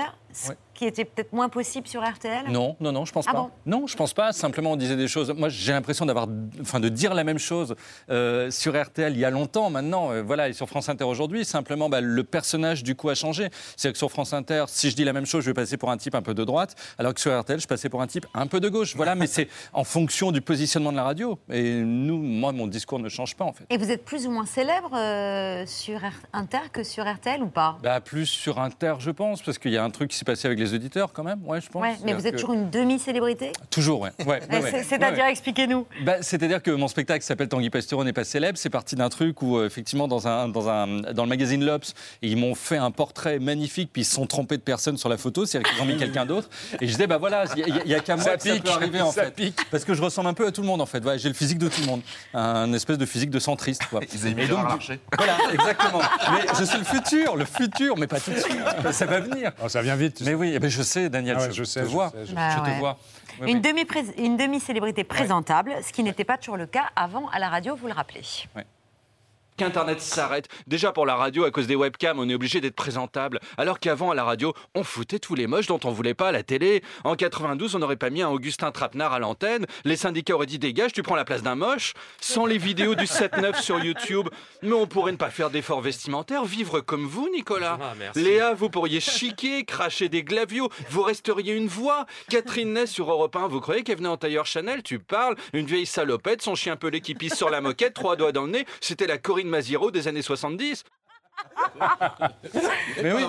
[0.48, 0.56] Ouais.
[0.76, 2.44] Qui était peut-être moins possible sur RTL.
[2.50, 3.38] Non, non, non, je pense Ah pas.
[3.38, 4.32] bon non, je pense pas.
[4.32, 5.32] Simplement, on disait des choses.
[5.36, 6.26] Moi, j'ai l'impression d'avoir,
[6.60, 7.74] enfin, de dire la même chose
[8.10, 9.70] euh, sur RTL il y a longtemps.
[9.70, 13.14] Maintenant, euh, voilà, et sur France Inter aujourd'hui, simplement, bah, le personnage du coup a
[13.14, 13.48] changé.
[13.76, 15.90] C'est que sur France Inter, si je dis la même chose, je vais passer pour
[15.90, 18.26] un type un peu de droite, alors que sur RTL, je passais pour un type
[18.34, 18.94] un peu de gauche.
[18.96, 21.38] Voilà, mais c'est en fonction du positionnement de la radio.
[21.50, 23.64] Et nous, moi, mon discours ne change pas en fait.
[23.70, 26.00] Et vous êtes plus ou moins célèbre euh, sur
[26.32, 27.78] Inter que sur RTL ou pas?
[27.82, 30.46] Bah, plus sur Inter, je pense, parce qu'il y a un truc qui s'est passé
[30.46, 31.40] avec les auditeurs quand même.
[31.44, 31.82] Ouais, je pense.
[31.82, 33.52] Ouais, Mais vous êtes que- toujours une demi-célébrité?
[33.70, 34.10] Toujours, ouais.
[34.20, 34.70] ouais, ouais, Ouais, ouais.
[34.70, 35.30] c'est- C'est-à-dire, Ouais.
[35.30, 35.86] expliquez-nous.
[36.04, 38.58] Bah, C'est-à-dire que mon spectacle s'appelle Tanguy Pastureau n'est pas célèbre.
[38.58, 41.94] C'est parti d'un truc où, euh, effectivement, dans, un, dans, un, dans le magazine L'Obs,
[42.22, 45.16] ils m'ont fait un portrait magnifique, puis ils se sont trompés de personne sur la
[45.16, 46.48] photo, c'est-à-dire qu'ils ont mis quelqu'un d'autre.
[46.80, 48.70] Et je disais, bah voilà, il n'y a, qu'à moi Ça que ça pique, peut
[48.70, 49.30] arriver, en ça fait.
[49.34, 49.58] pique.
[49.70, 51.04] Parce que je ressemble un peu à tout le monde, en fait.
[51.04, 52.00] Ouais, J'ai le physique de tout le monde.
[52.34, 54.00] Un espèce de physique de centriste, quoi.
[54.12, 55.00] Ils Et donc, Larcher.
[55.16, 56.00] Voilà, exactement.
[56.32, 58.56] Mais je suis le futur, le futur, mais pas tout de suite.
[58.92, 59.52] Ça va venir.
[59.64, 60.20] Oh, ça vient vite.
[60.24, 60.55] Mais sais.
[60.56, 62.10] Oui, eh ben, je sais, Daniel, Ah ouais, je, je sais, te je vois.
[62.10, 62.72] sais, je Bah je ouais.
[62.74, 62.98] te vois.
[63.40, 63.60] Ouais, Une ouais.
[63.62, 67.76] demi-prés- une demi-célébrité présentable, ce qui n'était pas toujours le cas avant à la radio,
[67.76, 68.22] vous le rappelez.
[69.56, 70.48] qu'Internet s'arrête.
[70.66, 73.40] Déjà pour la radio, à cause des webcams, on est obligé d'être présentable.
[73.56, 76.32] Alors qu'avant, à la radio, on foutait tous les moches dont on voulait pas à
[76.32, 76.82] la télé.
[77.04, 79.66] En 92, on n'aurait pas mis un Augustin Trapenard à l'antenne.
[79.84, 81.94] Les syndicats auraient dit dégage, tu prends la place d'un moche.
[82.20, 84.28] Sans les vidéos du 7-9 sur YouTube.
[84.62, 87.78] Mais on pourrait ne pas faire d'efforts vestimentaires, vivre comme vous, Nicolas.
[87.80, 88.22] Ah, merci.
[88.22, 90.68] Léa, vous pourriez chiquer, cracher des glavios.
[90.90, 92.06] Vous resteriez une voix.
[92.28, 94.82] Catherine Ney sur Europe 1, vous croyez qu'elle venait en tailleur Chanel?
[94.82, 98.32] Tu parles Une vieille salopette, son chien pelé qui pisse sur la moquette, trois doigts
[98.32, 98.66] dans le nez.
[98.80, 100.84] C'était la Corinne Maziro des années 70.
[103.02, 103.24] Mais oui.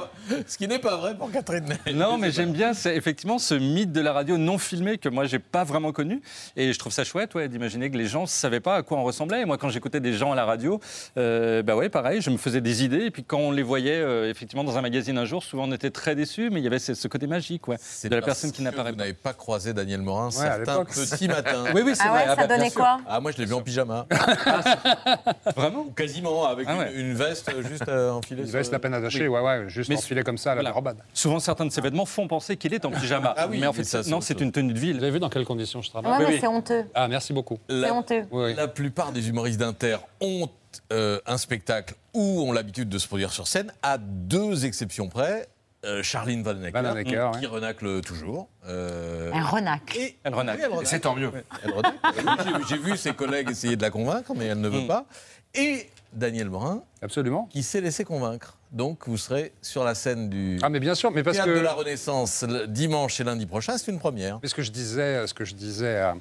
[0.47, 1.93] Ce qui n'est pas vrai pour Catherine Ney.
[1.93, 5.25] Non, mais j'aime bien c'est effectivement ce mythe de la radio non filmée que moi
[5.25, 6.21] j'ai pas vraiment connu
[6.55, 9.03] et je trouve ça chouette ouais, d'imaginer que les gens savaient pas à quoi on
[9.03, 9.41] ressemblait.
[9.41, 10.79] Et moi quand j'écoutais des gens à la radio,
[11.17, 13.97] euh, bah ouais pareil, je me faisais des idées et puis quand on les voyait
[13.99, 16.67] euh, effectivement dans un magazine un jour, souvent on était très déçus, mais il y
[16.67, 19.73] avait ce, ce côté magique ouais, de la personne qui n'apparaît Vous n'avez pas croisé
[19.73, 21.65] Daniel Morin à certains petits matins.
[21.75, 22.35] Oui, oui, c'est Ah ouais, vrai.
[22.35, 22.79] ça bah, donnait sûr.
[22.79, 22.99] quoi?
[23.07, 24.05] Ah, moi je l'ai vu en pyjama.
[25.55, 25.85] Vraiment?
[25.95, 26.93] Quasiment, avec Ah une- ouais.
[26.95, 30.51] une, veste juste euh, sur veste à peine attachée, ouais, ouais, juste enfilée comme ça
[30.51, 30.73] à la voilà.
[30.75, 30.97] robade.
[31.13, 33.33] Souvent, certains de ces vêtements font penser qu'il est en pyjama.
[33.37, 34.97] Ah oui, mais en mais fait, ça, c'est non, c'est une tenue de ville.
[34.97, 36.37] Vous avez vu dans quelles conditions je travaille Ouais, Oui, mais oui.
[36.41, 36.85] c'est honteux.
[36.93, 37.59] Ah, merci beaucoup.
[37.69, 38.25] C'est La, honteux.
[38.55, 40.47] la plupart des humoristes d'Inter ont
[40.93, 45.47] euh, un spectacle où ont l'habitude de se produire sur scène, à deux exceptions près.
[45.85, 47.47] Euh, Charline Vanhoenacker, Vanhoenacker, qui ouais.
[47.47, 48.49] renacle toujours.
[48.67, 49.97] Euh, et- Elle renacle.
[49.97, 50.69] Oui, elle renacle.
[50.83, 51.31] C'est tant mieux.
[51.63, 51.97] Elle renacle.
[52.67, 54.87] J'ai- J'ai vu ses collègues essayer de la convaincre, mais elle ne veut Mm.
[54.87, 55.05] pas.
[55.53, 57.47] Et Daniel Morin, Absolument.
[57.51, 58.57] qui s'est laissé convaincre.
[58.71, 61.45] Donc vous serez sur la scène du Ah, mais bien sûr, mais parce que.
[61.49, 64.39] de la Renaissance le dimanche et lundi prochain, c'est une première.
[64.41, 66.15] Mais ce que je disais, ce que je disais à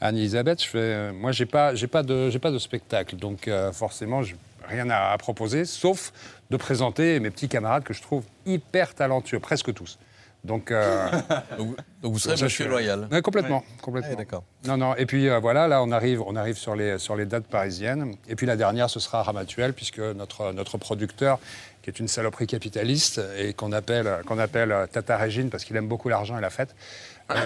[0.00, 3.48] Anne-Elisabeth, je fais, euh, moi, j'ai pas, j'ai pas de, j'ai pas de spectacle, donc
[3.48, 4.36] euh, forcément, j'ai
[4.68, 6.12] rien à, à proposer, sauf
[6.50, 9.98] de présenter mes petits camarades que je trouve hyper talentueux, presque tous.
[10.44, 11.08] Donc, euh,
[11.58, 13.08] Donc, donc vous serez Monsieur suis- Loyal.
[13.10, 14.10] Ouais, complètement, complètement.
[14.12, 14.44] Ah, d'accord.
[14.66, 14.94] Non, non.
[14.96, 18.14] Et puis euh, voilà, là, on arrive, on arrive sur les sur les dates parisiennes.
[18.28, 21.38] Et puis la dernière, ce sera Ramatuel, puisque notre notre producteur,
[21.82, 25.76] qui est une saloperie capitaliste et qu'on appelle qu'on appelle euh, Tata Régine parce qu'il
[25.76, 26.74] aime beaucoup l'argent et la fête,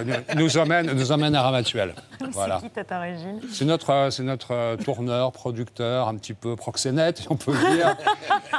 [0.05, 1.93] nous, nous emmène nous emmène à Ramatuel.
[2.31, 2.59] Voilà.
[2.61, 6.55] C'est qui Tata Régine C'est notre, euh, c'est notre euh, tourneur, producteur, un petit peu
[6.55, 7.95] proxénète, si on peut le dire.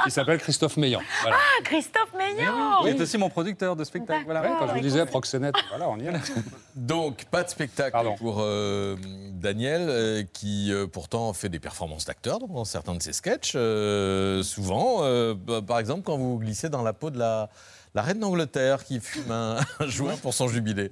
[0.05, 1.01] Il s'appelle Christophe Meillan.
[1.21, 1.37] Voilà.
[1.39, 4.23] Ah, Christophe Meillan Il est aussi mon producteur de spectacle.
[4.25, 4.41] Voilà.
[4.41, 6.11] Ouais, quand je vous disais proxénète, voilà, on y est.
[6.75, 8.95] Donc, pas de spectacle pour euh,
[9.31, 13.53] Daniel, euh, qui euh, pourtant fait des performances d'acteur dans certains de ses sketchs.
[13.55, 17.49] euh, souvent, euh, bah, par exemple, quand vous glissez dans la peau de la,
[17.95, 20.91] la reine d'Angleterre qui fume un, un joint pour son jubilé.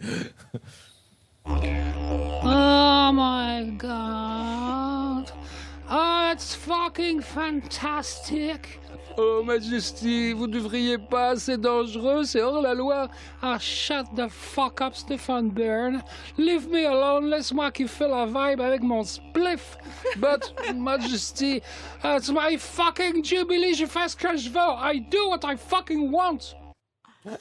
[1.46, 5.30] Oh my god.
[5.92, 8.80] Oh, it's fucking fantastic.
[9.18, 13.10] Oh, Majesty, vous devriez pas, c'est dangereux, c'est hors la loi.
[13.44, 16.02] Ah, shut the fuck up, Stephen Byrne.
[16.38, 19.78] Leave me alone, laisse-moi kiffer la vibe avec mon spliff.
[20.18, 21.62] But, Majesty,
[22.04, 24.60] it's my fucking jubilee, je fais ce que je veux.
[24.60, 26.56] I do what I fucking want.
[27.26, 27.36] On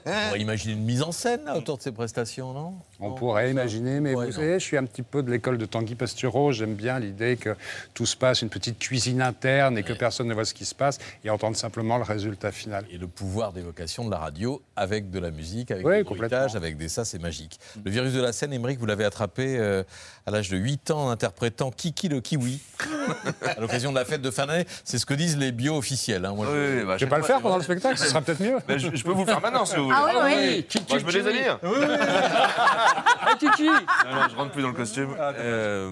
[0.00, 2.74] pourrait imaginer une mise en scène autour de ses prestations, non?
[2.98, 5.94] On pourrait imaginer, mais vous savez, je suis un petit peu de l'école de Tanguy
[5.94, 6.52] Pastureau.
[6.52, 7.54] J'aime bien l'idée que
[7.92, 10.74] tout se passe, une petite cuisine interne et que personne ne voit ce qui se
[10.74, 12.84] passe et entendre simplement le résultat final.
[12.90, 16.56] Et le pouvoir d'évocation de la radio avec de la musique, avec Oui, des bruitages,
[16.56, 17.58] avec des ça, c'est magique.
[17.84, 19.82] Le virus de la scène, Émeric, vous l'avez attrapé euh,
[20.26, 22.60] à l'âge de 8 ans en interprétant Kiki le kiwi
[23.56, 24.64] à l'occasion de la fête de fin d'année.
[24.84, 26.24] C'est ce que disent les bio officiels.
[26.24, 26.32] hein.
[26.34, 28.40] Moi, Oui, oui, bah, Je vais pas le faire pendant le spectacle, ce sera peut-être
[28.42, 28.56] mieux.
[28.68, 29.96] Mais je, je peux vous le faire maintenant si vous voulez.
[29.98, 30.80] Ah oui, oui.
[30.88, 31.50] Moi, je me déshabille.
[33.38, 35.14] Kiki Non, non, je rentre plus dans le costume.
[35.18, 35.90] Euh,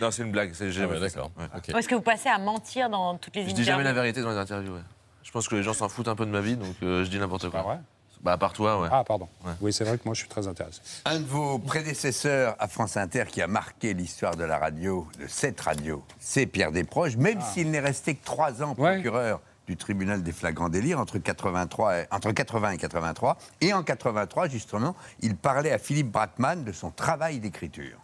[0.00, 0.52] non, c'est une blague.
[0.54, 1.30] C'est Ah jamais ouais, d'accord.
[1.56, 1.68] Ok.
[1.74, 4.22] Est-ce que vous passez à mentir dans toutes les Je interviews dis jamais la vérité
[4.22, 4.74] dans les interviews.
[4.74, 4.80] ouais.
[5.22, 7.10] Je pense que les gens s'en foutent un peu de ma vie, donc euh, je
[7.10, 7.62] dis n'importe quoi.
[7.64, 7.76] Ah ouais?
[8.22, 8.88] Bah, à part toi, ouais.
[8.90, 9.28] Ah, pardon.
[9.44, 9.52] Ouais.
[9.60, 10.80] Oui, c'est vrai que moi, je suis très intéressé.
[11.04, 15.26] Un de vos prédécesseurs à France Inter qui a marqué l'histoire de la radio, de
[15.26, 18.94] cette radio, c'est Pierre Desproges, même s'il n'est resté que trois ans Ouais.
[18.94, 23.36] procureur du tribunal des flagrants délits entre, 83 et- entre 80 et 83.
[23.60, 27.98] Et en 83, justement, il parlait à Philippe Brackman de son travail d'écriture.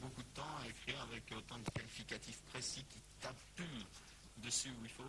[0.00, 3.34] beaucoup de temps à écrire avec autant de qualificatifs précis qui tapent
[4.44, 5.02] dessus où il faut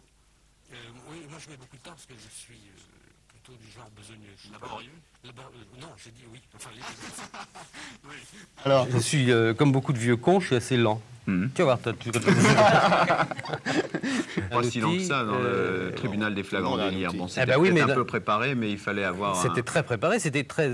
[0.73, 0.75] Euh,
[1.11, 2.81] Oui, moi je mets beaucoup de temps parce que je suis euh,
[3.53, 4.35] plutôt du genre besogneux.
[4.51, 4.89] Laborieux
[5.23, 6.39] Laborieux Non, j'ai dit oui.
[6.55, 6.85] Enfin, les deux.
[8.09, 8.15] oui.
[8.65, 11.01] Alors, je suis, euh, comme beaucoup de vieux cons, je suis assez lent.
[11.25, 12.11] Tu vas voir, toi, tu...
[14.51, 17.13] Pas si lent que ça dans euh, le tribunal des flagrants délires.
[17.13, 19.39] Bon, c'était Eh ben oui, peut-être mais un dans- peu préparé, mais il fallait avoir.
[19.39, 20.71] un- C'était très préparé, c'était très.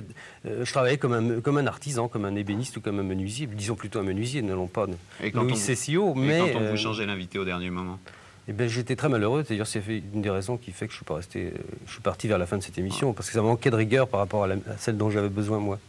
[0.47, 3.45] euh, je travaillais comme un, comme un artisan, comme un ébéniste ou comme un menuisier,
[3.45, 4.87] disons plutôt un menuisier, n'allons pas
[5.21, 6.39] Et quand Louis on- Cessio, et mais.
[6.39, 7.99] quand on euh, vous changeait l'invité au dernier moment
[8.49, 9.43] eh ben, j'étais très malheureux.
[9.47, 11.51] D'ailleurs, c'est une des raisons qui fait que je suis pas euh,
[12.01, 14.45] parti vers la fin de cette émission parce que ça manquait de rigueur par rapport
[14.45, 15.79] à celle dont j'avais besoin moi.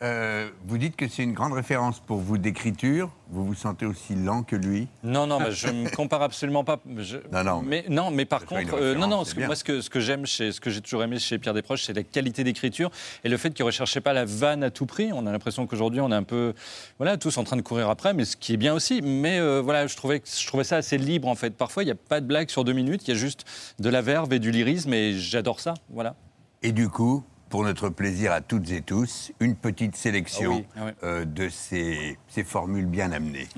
[0.00, 3.10] Euh, vous dites que c'est une grande référence pour vous d'écriture.
[3.30, 6.78] Vous vous sentez aussi lent que lui Non, non, mais je me compare absolument pas.
[6.98, 7.62] Je- Non, non.
[7.62, 9.98] Mais, non, mais par contre, euh, non, non, ce que- moi, ce que, ce que
[9.98, 12.90] j'aime, chez, ce que j'ai toujours aimé chez Pierre Desproges, c'est la qualité d'écriture
[13.24, 15.10] et le fait qu'il ne recherchait pas la vanne à tout prix.
[15.12, 16.54] On a l'impression qu'aujourd'hui, on est un peu,
[16.98, 19.02] voilà, tous en train de courir après, mais ce qui est bien aussi.
[19.02, 21.50] Mais euh, voilà, je trouvais, je trouvais ça assez libre, en fait.
[21.56, 23.44] Parfois, il n'y a pas de blague sur deux minutes, il y a juste
[23.80, 26.14] de la verve et du lyrisme, et j'adore ça, voilà.
[26.62, 30.90] Et du coup, pour notre plaisir à toutes et tous, une petite sélection Ah oui,
[31.02, 33.48] ah euh, de ces, ces formules bien amenées.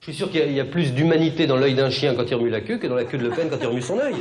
[0.00, 2.14] Je suis sûr qu'il y a- il y, a plus d'humanité dans l'œil d'un chien
[2.14, 3.82] quand il remue la queue que dans la queue de Le Pen quand il remue
[3.82, 4.16] son œil.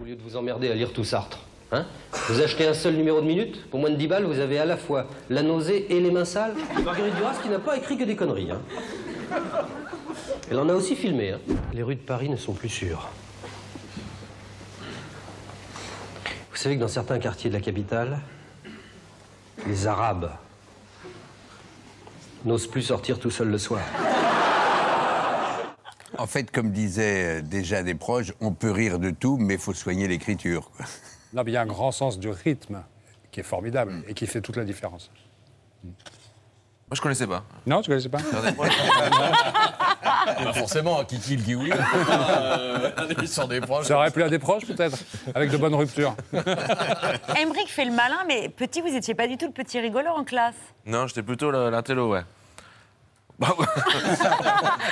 [0.00, 1.40] Au lieu de vous emmerder à lire tout Sartre,
[1.72, 1.84] hein?
[2.28, 4.64] Vous achetez un seul numéro de minute, pour moins de 10 balles, vous avez à
[4.64, 6.54] la fois la nausée et les mains sales?
[6.84, 8.50] Marguerite Duras qui n'a pas écrit que des conneries.
[8.50, 8.60] Hein.
[10.50, 11.32] Elle en a aussi filmé.
[11.32, 11.40] Hein.
[11.74, 13.08] Les rues de Paris ne sont plus sûres.
[16.58, 18.18] Vous savez que dans certains quartiers de la capitale,
[19.68, 20.32] les Arabes
[22.44, 23.80] n'osent plus sortir tout seuls le soir.
[26.18, 29.60] En fait, comme disait euh, déjà des proches, on peut rire de tout, mais il
[29.60, 30.72] faut soigner l'écriture.
[31.32, 32.82] Non, mais il y a un grand sens du rythme
[33.30, 35.12] qui est formidable et qui fait toute la différence.
[36.90, 37.42] Moi, je connaissais pas.
[37.66, 38.18] Non, tu connaissais pas
[40.42, 41.70] Bah forcément, Kiki le kiwi.
[42.96, 43.86] un émission des proches.
[43.86, 44.96] Ça aurait plu à des proches, peut-être,
[45.34, 46.14] avec de bonnes ruptures.
[47.36, 50.24] Emmerich fait le malin, mais petit, vous n'étiez pas du tout le petit rigolo en
[50.24, 50.54] classe.
[50.86, 52.22] Non, j'étais plutôt le- l'intello, ouais.
[53.38, 53.66] Bah, ouais.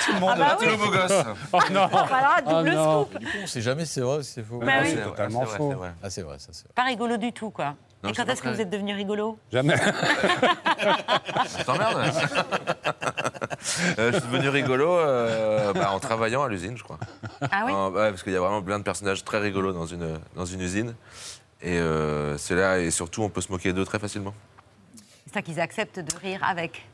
[0.04, 0.86] Tout le monde Ah bah l'intello oui.
[0.86, 1.12] beau gosse.
[1.52, 2.04] Oh non double
[2.48, 3.04] Oh non.
[3.06, 3.18] scoop.
[3.18, 4.58] Du coup, on sait jamais si c'est vrai ou si c'est faux.
[4.60, 4.90] Bah oui.
[4.94, 5.70] C'est totalement vrai, faux.
[5.72, 5.92] vrai.
[6.02, 6.72] Ah, c'est vrai, ça, c'est vrai.
[6.74, 7.74] Pas rigolo du tout, quoi.
[8.02, 9.74] Non, Et c'est quand est-ce que vous êtes devenu rigolo Jamais.
[11.66, 12.12] T'emmerdes
[13.98, 16.98] Euh, Je suis devenu rigolo euh, bah, en travaillant à l'usine, je crois.
[17.50, 19.86] Ah oui En- ouais, Parce qu'il y a vraiment plein de personnages très rigolos dans
[19.86, 20.94] une, dans une usine.
[21.62, 24.34] Et euh, c'est là, et surtout, on peut se moquer d'eux très facilement.
[25.26, 26.86] C'est ça qu'ils acceptent de rire avec.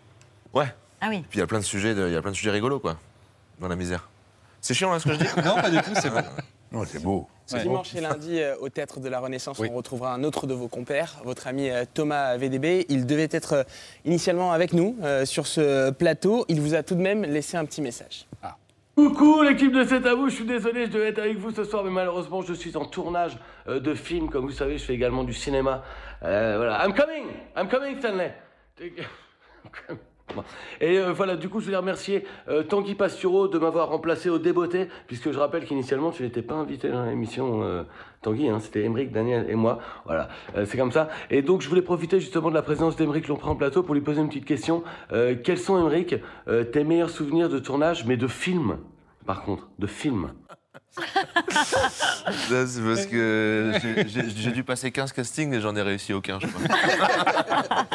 [0.55, 0.73] Ouais.
[1.01, 1.25] Ah oui.
[1.29, 2.79] Puis il y a plein de sujets, de- il y a plein de sujets rigolos,
[2.81, 2.97] quoi,
[3.61, 4.09] dans la misère.
[4.61, 5.27] C'est chiant, là, ce que je dis?
[5.45, 6.23] Non, pas du tout, c'est bon.
[6.73, 7.29] Non, c'est beau.
[7.49, 10.69] Dimanche et lundi, euh, au Théâtre de la Renaissance, on retrouvera un autre de vos
[10.69, 12.87] compères, votre ami euh, Thomas VDB.
[12.89, 13.63] Il devait être euh,
[14.07, 16.47] initialement avec nous euh, sur ce plateau.
[16.49, 18.27] Il vous a tout de même laissé un petit message.
[18.95, 21.65] Coucou l'équipe de C'est à vous, je suis désolé, je devais être avec vous ce
[21.65, 24.93] soir, mais malheureusement je suis en tournage euh, de film, comme vous savez, je fais
[24.93, 25.83] également du cinéma.
[26.23, 27.25] Euh, voilà, I'm coming,
[27.57, 28.35] I'm coming Stanley.
[29.89, 29.99] Bon.
[30.81, 34.39] Et euh, voilà, du coup, je voulais remercier euh, Tanguy Pastureau de m'avoir remplacé au
[34.39, 37.83] débeauté, puisque je rappelle qu'initialement, tu n'étais pas invité dans l'émission euh,
[38.23, 39.79] Tanguy, hein, c'était Émeric, Daniel et moi.
[40.07, 40.29] Voilà,
[40.65, 41.09] c'est comme ça.
[41.31, 44.01] Et donc, je voulais profiter justement de la présence d'Émeric Lompré en plateau pour lui
[44.01, 44.85] poser une petite question.
[45.43, 46.15] Quels sont, Émeric,
[46.49, 48.79] euh, tes meilleurs souvenirs de tournage, mais de film,
[49.27, 50.33] par contre, de film
[50.95, 56.13] Ça, c'est parce que j'ai- j'ai j'ai dû passer 15 castings et j'en ai réussi
[56.13, 56.61] aucun, je crois.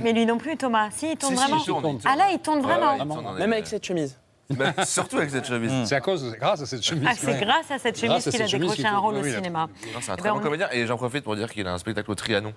[0.00, 0.90] Mais lui non plus, Thomas.
[0.90, 1.62] Si, il tourne Si, si, vraiment.
[1.62, 2.00] il tourne, il tourne.
[2.04, 2.92] Ah là, il tourne Ouais, vraiment.
[2.92, 4.16] ouais, il tourne, on est- Même avec cette chemise.
[4.50, 5.72] Bah, surtout avec cette chemise.
[5.88, 7.08] C'est à cause, c'est grâce à cette chemise.
[7.10, 9.22] Ah, c'est grâce à cette chemise qu'il a cette chemise décroché un rôle Oui, au
[9.24, 9.68] oui, il a- cinéma.
[9.94, 11.66] Non, c'est un Eh très ben, bon on- comédien et j'en profite pour dire qu'il
[11.66, 12.52] a un spectacle au Trianon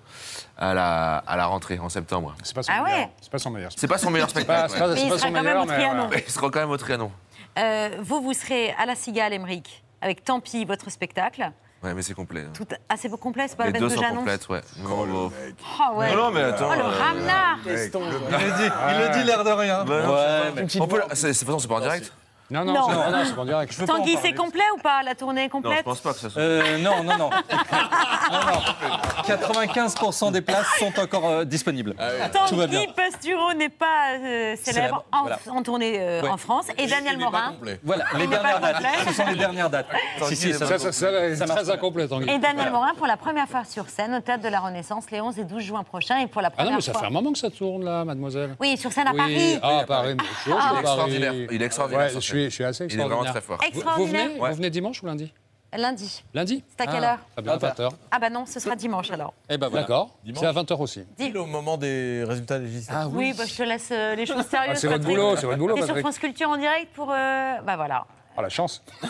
[0.58, 2.34] à la, à la rentrée en septembre.
[2.42, 3.08] C'est pas son Ah ouais meilleur.
[3.22, 3.70] C'est pas son meilleur.
[3.74, 4.78] C'est pas son meilleur spectacle.
[4.78, 4.94] pas- ouais.
[4.96, 6.10] Mais il pas sera son quand même meilleur, au Trianon.
[6.14, 7.10] il sera quand même au Trianon.
[7.58, 11.50] Euh, vous, vous serez à la Cigale, Emmerich, avec Tant pis, votre spectacle.
[11.82, 12.40] Ouais, mais c'est complet.
[12.42, 12.52] hein.
[12.54, 14.18] Tout assez beau complet, c'est pas Les la peine deux que sont j'annonce.
[14.18, 14.60] complètes, ouais.
[14.78, 15.30] Bon.
[15.80, 16.10] Oh ouais.
[16.10, 19.44] Non, non, mais attends, Oh le euh, ramenard Il le dit, il le dit l'air
[19.44, 19.84] de rien.
[19.84, 21.80] Bah, non, Ouais, je mais- On peut- c'est- c'est- de toute façon, c'est pas en
[21.80, 22.12] direct
[22.50, 22.86] Non, non, Non.
[22.88, 23.72] c'est- non, non, c'est pas en direct.
[23.74, 26.14] Je veux Tanguy, c'est complet ou pas La tournée est Non, je complète pense pas
[26.14, 26.40] que ça soit.
[26.40, 27.30] Euh, non, non, non.
[28.32, 28.60] non, non.
[29.26, 31.94] 95% des places sont encore euh, disponibles.
[31.98, 32.28] Va bien.
[32.28, 35.38] Tanguy Pastureau n'est pas euh, célèbre, Célèbre, en, voilà.
[35.50, 36.28] en tournée euh, Ouais.
[36.30, 36.66] en France.
[36.78, 37.54] Et Daniel Morin.
[37.84, 38.82] Voilà, les dernières dates.
[39.06, 39.86] Ce sont les dernières dates.
[40.22, 42.30] Si, si, ça, Ça, ça, très incomplet, Tanguy.
[42.30, 45.20] Et Daniel Morin pour la première fois sur scène au Théâtre de la Renaissance les
[45.20, 46.18] 11 et 12 juin prochains.
[46.20, 47.02] Et pour la Ah première non, mais ça fois.
[47.02, 48.56] fait un moment que ça tourne, là, mademoiselle.
[48.60, 49.58] Oui, sur scène à Oui, Paris.
[49.62, 50.14] Ah, à Paris.
[50.16, 50.68] mais toujours Ah.
[50.72, 50.80] Il est Paris.
[50.80, 51.32] extraordinaire.
[51.50, 53.32] Il est extraordinaire, Suis, je suis assez Il est vraiment extraordinaire.
[53.32, 53.56] très fort.
[53.58, 54.28] Vous, vous Extraordinaire.
[54.28, 55.32] venez, vous venez dimanche ou lundi
[55.76, 56.24] Lundi.
[56.32, 57.90] Lundi C'est à quelle Ah, heure Très bien, 20h.
[58.10, 59.34] Ah bah non, ce sera dimanche alors.
[59.50, 59.82] Eh ben voilà.
[59.82, 60.16] D'accord.
[60.24, 61.04] Dimanche C'est à 20h aussi.
[61.18, 62.94] Pile au moment des résultats législatifs.
[63.06, 64.70] Ah Oui, bah, je te laisse euh, les choses sérieuses.
[64.72, 65.16] Ah, c'est votre Patrick.
[65.18, 66.04] boulot, c'est votre boulot, T'es sur Patrick.
[66.06, 67.10] France Culture en direct pour.
[67.12, 68.06] euh, Bah voilà.
[68.38, 68.84] Ah, la chance.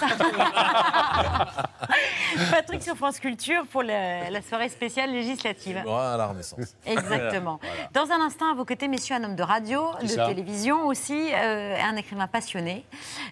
[2.50, 5.76] Patrick sur France Culture pour le- la soirée spéciale législative.
[5.86, 6.74] à la Renaissance.
[6.86, 7.60] Exactement.
[7.92, 11.28] Dans un instant, à vos côtés, messieurs, un homme de radio, de ça télévision aussi,
[11.34, 12.86] euh, un écrivain passionné.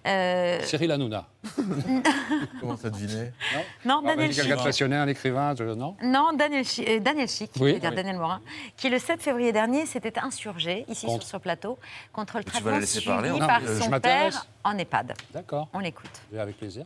[0.06, 1.24] Euh, Cyril Hanouna.
[2.60, 3.32] Comment ça devinait
[3.84, 7.28] non, Ah, Daniel Quelqu'un de passionné, un écrivain, je- non Non, Daniel, Chi- euh, Daniel
[7.28, 7.72] Chic, Oui.
[7.74, 7.96] veux dire Oui.
[7.96, 8.40] Daniel Morin,
[8.76, 11.22] qui le 7 février dernier s'était insurgé ici Contre.
[11.22, 11.78] sur ce plateau
[12.12, 15.14] contre le traitement la laisser suivi parler, hein par Non, euh, son père en EHPAD.
[15.32, 15.68] D'accord.
[15.86, 16.20] L'écoute.
[16.36, 16.84] Avec plaisir.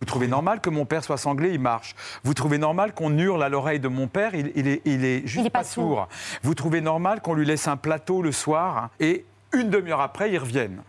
[0.00, 1.94] Vous trouvez normal que mon père soit sanglé, il marche.
[2.22, 5.26] Vous trouvez normal qu'on hurle à l'oreille de mon père, il, il est, il est
[5.26, 6.06] juste est pas pas sourd.
[6.42, 10.38] Vous trouvez normal qu'on lui laisse un plateau le soir et une demi-heure après, ils
[10.38, 10.82] reviennent.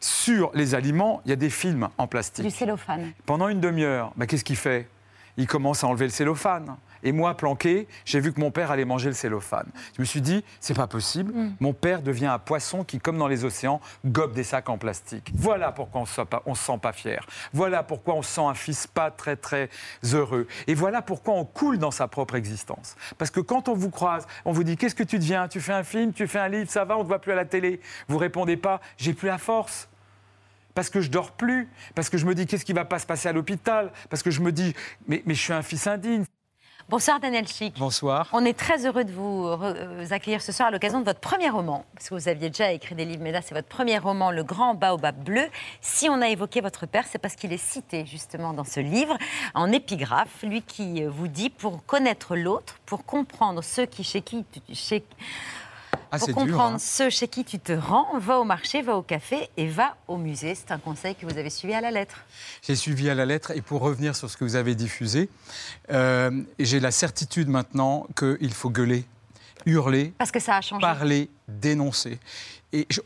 [0.00, 2.44] Sur les aliments, il y a des films en plastique.
[2.44, 3.12] Du cellophane.
[3.26, 4.88] Pendant une demi-heure, bah, qu'est-ce qu'il fait?
[5.36, 6.76] Il commence à enlever le cellophane.
[7.02, 9.68] Et moi, planqué, j'ai vu que mon père allait manger le cellophane.
[9.96, 11.32] Je me suis dit, c'est pas possible.
[11.60, 15.30] Mon père devient un poisson qui, comme dans les océans, gobe des sacs en plastique.
[15.34, 17.26] Voilà pourquoi on ne se, sent pas- on se sent pas fier.
[17.52, 19.68] Voilà pourquoi on se sent un fils pas très très
[20.12, 20.46] heureux.
[20.66, 22.96] Et voilà pourquoi on coule dans sa propre existence.
[23.16, 25.48] Parce que quand on vous croise, on vous dit, qu'est-ce que tu deviens?
[25.48, 27.32] Tu fais un film, tu fais un livre, ça va, on ne te voit plus
[27.32, 27.80] à la télé?
[28.08, 29.88] Vous répondez pas, j'ai plus la force
[30.74, 33.06] parce que je dors plus, parce que je me dis qu'est-ce qui va pas se
[33.06, 34.74] passer à l'hôpital, parce que je me dis
[35.08, 36.24] mais, mais je suis un fils indigne.
[36.88, 37.78] Bonsoir Daniel Chic.
[37.78, 38.28] Bonsoir.
[38.32, 41.50] On est très heureux de vous euh, accueillir ce soir à l'occasion de votre premier
[41.50, 44.30] roman, parce que vous aviez déjà écrit des livres, mais là c'est votre premier roman,
[44.30, 45.44] Le Grand Baobab Bleu.
[45.82, 49.18] Si on a évoqué votre père, c'est parce qu'il est cité justement dans ce livre,
[49.54, 54.22] en épigraphe, lui qui euh, vous dit pour connaître l'autre, pour comprendre ceux qui chez
[54.22, 55.04] qui chez-
[56.10, 56.78] Ah, pour c'est dur, comprendre hein.
[56.78, 60.16] ceux chez qui tu te rends, va au marché, va au café et va au
[60.16, 60.54] musée.
[60.54, 62.24] C'est un conseil que vous avez suivi à la lettre.
[62.62, 65.28] J'ai suivi à la lettre et pour revenir sur ce que vous avez diffusé,
[65.90, 69.04] euh, j'ai la certitude maintenant qu'il faut gueuler,
[69.66, 70.80] hurler, Parce que ça a changé.
[70.80, 72.18] parler, dénoncer.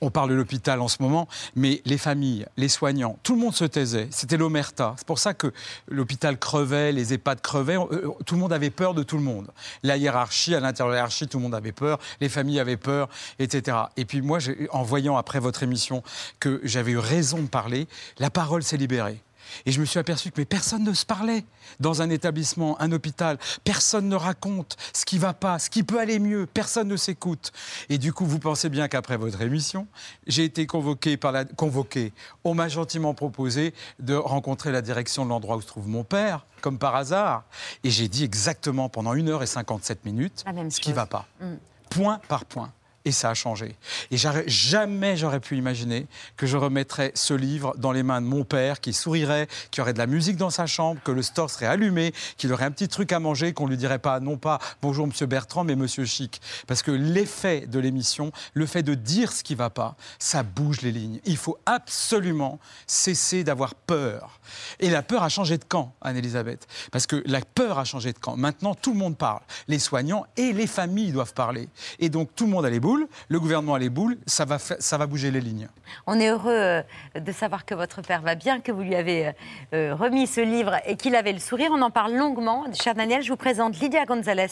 [0.00, 3.54] On parle de l'hôpital en ce moment, mais les familles, les soignants, tout le monde
[3.54, 4.08] se taisait.
[4.10, 4.94] C'était l'omerta.
[4.98, 5.52] C'est pour ça que
[5.88, 7.76] l'hôpital crevait, les EHPAD crevaient.
[7.76, 9.48] Euh, tout le monde avait peur de tout le monde.
[9.84, 11.98] La hiérarchie, à l'intérieur de la hiérarchie, tout le monde avait peur.
[12.20, 13.08] Les familles avaient peur,
[13.38, 13.76] etc.
[13.96, 14.38] Et puis moi,
[14.70, 16.02] en voyant après votre émission
[16.40, 17.86] que j'avais eu raison de parler,
[18.18, 19.20] la parole s'est libérée.
[19.66, 21.44] Et je me suis aperçu que mais personne ne se parlait
[21.78, 23.38] dans un établissement, un hôpital.
[23.64, 26.46] Personne ne raconte ce qui va pas, ce qui peut aller mieux.
[26.46, 27.53] Personne ne s'écoute.
[27.88, 29.86] Et du coup, vous pensez bien qu'après votre émission,
[30.26, 32.12] j'ai été convoqué par la convoqué.
[32.44, 36.44] On m'a gentiment proposé de rencontrer la direction de l'endroit où se trouve mon père,
[36.61, 37.44] comme par hasard.
[37.84, 40.94] Et j'ai dit exactement pendant 1 heure et 57 minutes ce qui chose.
[40.94, 41.55] va pas Mm.
[41.90, 42.72] point par point.
[43.05, 43.76] Et ça a changé.
[44.11, 48.44] Et jamais j'aurais pu imaginer que je remettrais ce livre dans les mains de mon
[48.44, 51.66] père, qui sourirait, qui aurait de la musique dans sa chambre, que le store serait
[51.66, 55.07] allumé, qu'il aurait un petit truc à manger, qu'on lui dirait pas, non pas bonjour
[55.07, 56.40] Monsieur Bertrand, mais Monsieur Chic.
[56.66, 60.82] Parce que l'effet de l'émission, le fait de dire ce qui va pas, ça bouge
[60.82, 61.20] les lignes.
[61.24, 64.40] Il faut absolument cesser d'avoir peur.
[64.80, 66.66] Et la peur a changé de camp, Anne-Elisabeth.
[66.90, 68.36] Parce que la peur a changé de camp.
[68.36, 69.40] Maintenant, tout le monde parle.
[69.68, 71.68] Les soignants et les familles doivent parler.
[71.98, 74.59] Et donc, tout le monde a les boules, le gouvernement a les boules, ça va,
[74.59, 75.68] fa- ça va bouger les lignes.
[76.07, 76.82] On est heureux euh,
[77.18, 79.32] de savoir que votre père va bien, que vous lui avez euh,
[79.74, 81.70] euh, remis ce livre et qu'il avait le sourire.
[81.72, 82.64] On en parle longuement.
[82.74, 84.47] Cher Daniel, je vous présente Lydia González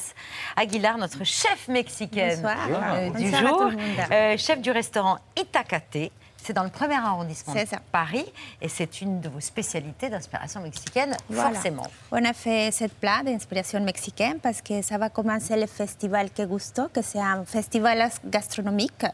[0.57, 3.11] Aguilar, notre chef mexicaine Bonsoir.
[3.17, 3.71] du Bonsoir jour,
[4.13, 6.11] euh, chef du restaurant Itacate.
[6.43, 7.79] C'est dans le premier arrondissement de ça.
[7.93, 8.25] Paris
[8.61, 11.51] et c'est une de vos spécialités d'inspiration mexicaine, Voilà.
[11.53, 11.87] forcément.
[12.11, 16.45] On a fait cette plat d'inspiration mexicaine parce que ça va commencer le festival Que
[16.45, 19.05] Gusto, que c'est un festival gastronomique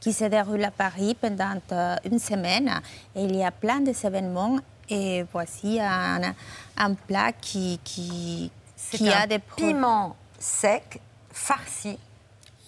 [0.00, 2.70] qui se déroule à Paris pendant euh, une semaine.
[3.16, 4.58] Et il y a plein d'événements.
[4.90, 6.34] Et voici un,
[6.76, 11.00] un plat qui, qui, C'est qui un a des pro- piment sec
[11.32, 11.98] farci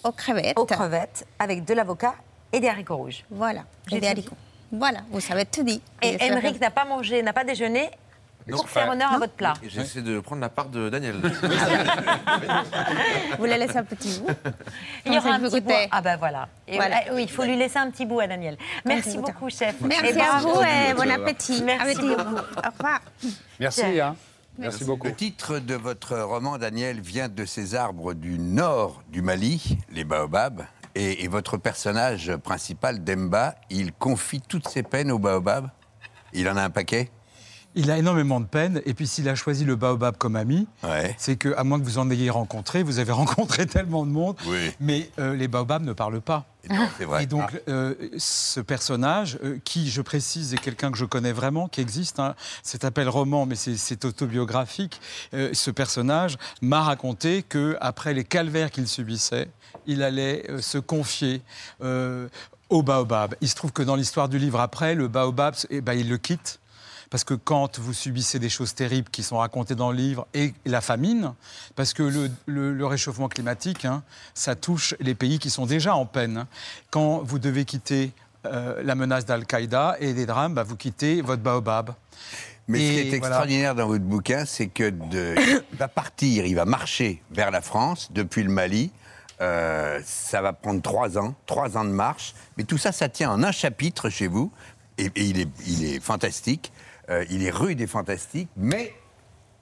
[0.03, 0.59] aux crevettes.
[0.59, 2.15] aux crevettes avec de l'avocat
[2.57, 3.25] et des haricots rouges.
[3.31, 4.37] Voilà, J'ai et des haricots.
[4.73, 5.81] Voilà, vous savez tout dit.
[6.03, 7.89] Et Émeric n'a pas mangé, n'a pas déjeuné
[8.49, 9.53] Non, pour faire honneur à votre plat.
[9.67, 11.17] J'essaie de prendre la part de Daniel.
[13.31, 14.29] Vous voulez laisser un petit bout
[15.05, 15.73] Il y aura un petit bout.
[15.91, 16.49] Ah ben voilà.
[16.67, 16.97] Et Voilà.
[17.13, 18.57] oui, il faut lui laisser un petit bout à Daniel.
[18.85, 19.77] Merci beaucoup, chef.
[19.81, 21.63] Merci Et à vous et bon appétit.
[21.63, 22.37] Merci beaucoup.
[22.37, 23.01] Au revoir.
[23.61, 24.01] Merci.
[24.01, 24.17] Hein.
[24.59, 25.07] Merci beaucoup.
[25.09, 30.05] Le titre de votre roman, Daniel, vient de ces arbres du nord du Mali, les
[30.05, 30.63] baobabs.
[30.99, 35.69] Et, votre personnage principal, Demba, il confie toutes ses peines aux baobabs.
[36.33, 37.11] Il en a un paquet?
[37.79, 40.67] Il a énormément de peine, et puis s'il a choisi le baobab comme ami,
[41.19, 44.37] c'est que, à moins que vous en ayez rencontré, vous avez rencontré tellement de monde,
[44.81, 46.47] mais euh, les baobabs ne parlent pas.
[47.01, 47.23] vrai.
[47.23, 47.71] Et donc, Ah.
[47.71, 52.19] euh, ce personnage, euh, qui, je précise, est quelqu'un que je connais vraiment, qui existe,
[52.19, 55.01] hein, c'est appel roman, mais c'est- autobiographique,
[55.35, 59.49] euh, ce personnage m'a raconté que après les calvaires qu'il subissait,
[59.87, 61.43] il allait se confier
[62.69, 63.35] au baobab.
[63.41, 66.19] Il se trouve que dans l'histoire du livre après, le baobab, eh ben, il le
[66.19, 66.59] quitte.
[67.11, 70.53] Parce que quand vous subissez des choses terribles qui sont racontées dans le livre, et
[70.65, 71.35] la famine,
[71.77, 74.03] parce que le, le- le réchauffement climatique, hein,
[74.35, 76.37] ça touche les pays qui sont déjà en peine.
[76.39, 76.49] hein.
[76.91, 78.13] Quand vous devez quitter
[78.47, 81.95] euh, la menace d'Al-Qaïda et des drames, bah, vous quittez votre baobab.
[82.69, 83.17] Mais ce qui est voilà.
[83.29, 85.37] extraordinaire dans votre bouquin, c'est que de-
[85.73, 88.91] il va partir, il va marcher vers la France depuis le Mali.
[89.41, 92.35] Euh, ça va prendre trois ans, trois ans de marche.
[92.57, 94.51] Mais tout ça, ça tient en un chapitre chez vous.
[94.99, 96.73] Et, et il, est, il est fantastique.
[97.09, 98.93] Euh, il est rude et fantastique, mais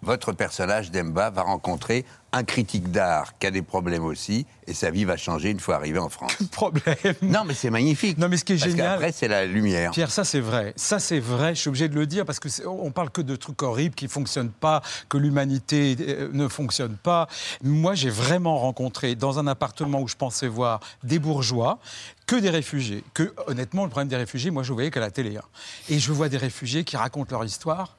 [0.04, 4.90] votre personnage d'Emba va rencontrer un critique d'art qui a des problèmes aussi, et sa
[4.90, 6.32] vie va changer une fois arrivé en France.
[6.50, 6.96] Problème.
[7.22, 8.18] Non, mais c'est magnifique.
[8.18, 8.94] Non, mais ce qui est Parce génial.
[8.94, 9.92] qu'après, c'est la lumière.
[9.92, 10.72] Pierre, ça c'est vrai.
[10.74, 11.54] Ça c'est vrai.
[11.54, 14.08] Je suis obligé de le dire parce que on parle que de trucs horribles qui
[14.08, 17.28] fonctionnent pas, que l'humanité euh, ne fonctionne pas.
[17.62, 21.78] Moi, j'ai vraiment rencontré dans un appartement où je pensais voir des bourgeois,
[22.26, 23.04] que des réfugiés.
[23.14, 25.36] Que honnêtement, le problème des réfugiés, moi, je voyais qu'à la télé.
[25.36, 25.42] hein.
[25.88, 27.96] Et je vois des réfugiés qui racontent leur histoire.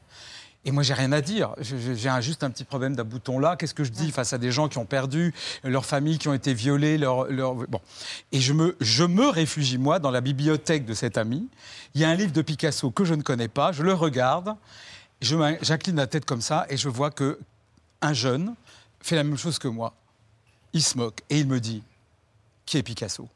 [0.68, 1.54] Et moi, j'ai rien à dire.
[1.62, 3.56] J'ai un- juste un petit problème d'un bouton là.
[3.56, 5.32] Qu'est-ce que je dis face à des gens qui ont perdu
[5.64, 7.80] leurs familles, qui ont été violées, leur, leur- bon.
[8.32, 11.48] Et je me, je me réfugie moi dans la bibliothèque de cet ami.
[11.94, 13.72] Il y a un livre de Picasso que je ne connais pas.
[13.72, 14.56] Je le regarde.
[15.22, 17.40] J'incline la tête comme ça et je vois que
[18.02, 18.56] un jeune
[19.02, 19.94] fait la même chose que moi.
[20.74, 21.84] Il se moque et il me dit
[22.66, 23.30] qui est Picasso?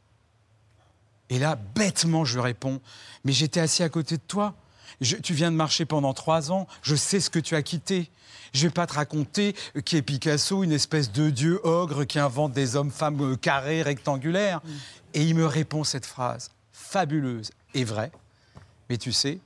[1.30, 2.82] Et là, bêtement, je lui réponds
[3.24, 4.56] Mais j'étais assis à côté de toi.
[5.02, 6.68] Je- tu viens de marcher pendant trois ans.
[6.82, 8.10] Je sais ce que tu as quitté.
[8.54, 12.52] Je vais pas te raconter qui est Picasso, une espèce de dieu ogre qui invente
[12.52, 14.62] des hommes-femmes euh, carrés, rectangulaires.
[15.14, 18.12] Et il me répond cette phrase fabuleuse et vraie.
[18.89, 19.39] Mais tu sais,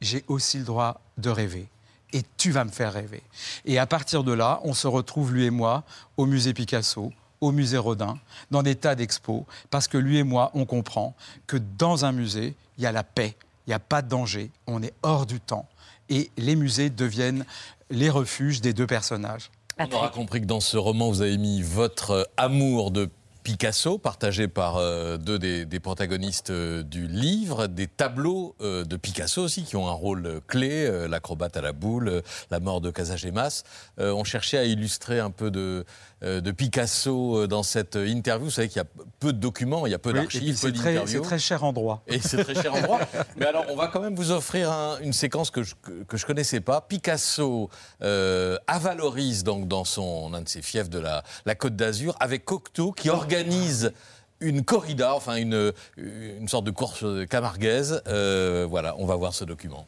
[0.00, 1.68] j'ai aussi le droit de rêver.
[2.12, 3.22] Et tu vas me faire rêver.
[3.64, 5.84] Et à partir de là, on se retrouve, lui et moi,
[6.16, 8.18] au musée Picasso, au musée Rodin,
[8.50, 11.14] dans des tas d'expos, parce que lui et moi, on comprend
[11.46, 13.36] que dans un musée, il y a la paix,
[13.68, 15.68] il n'y a pas de danger, on est hors du temps.
[16.08, 17.44] Et les musées deviennent
[17.90, 19.50] les refuges des deux personnages.
[19.78, 23.10] On aura compris que dans ce roman, vous avez mis votre euh, amour de
[23.48, 28.96] Picasso, partagé par euh, deux des, des protagonistes euh, du livre, des tableaux euh, de
[28.98, 33.62] Picasso aussi, qui ont un rôle clé, l'acrobate à la boule, la mort de Casagemas.
[33.96, 35.86] On cherchait à illustrer un peu de,
[36.22, 38.46] de Picasso euh, dans cette interview.
[38.46, 38.88] Vous savez qu'il y a
[39.20, 41.22] peu de documents, il y a peu Oui, d'archives, peu c'est très, d'interviews.
[41.22, 42.02] c'est très cher en droit.
[42.08, 43.00] Et c'est très cher en droit.
[43.36, 46.16] Mais alors, on va quand même vous offrir un- une séquence que je, que, que
[46.16, 46.80] je connaissais pas.
[46.80, 47.70] Picasso
[48.02, 52.16] euh, à Valoris, donc dans son un de ses fiefs de la, la Côte d'Azur,
[52.20, 53.92] avec Cocteau qui organise
[54.40, 58.02] une corrida, enfin une, une sorte de course camarguaise.
[58.08, 59.86] Euh, voilà, on va voir ce document.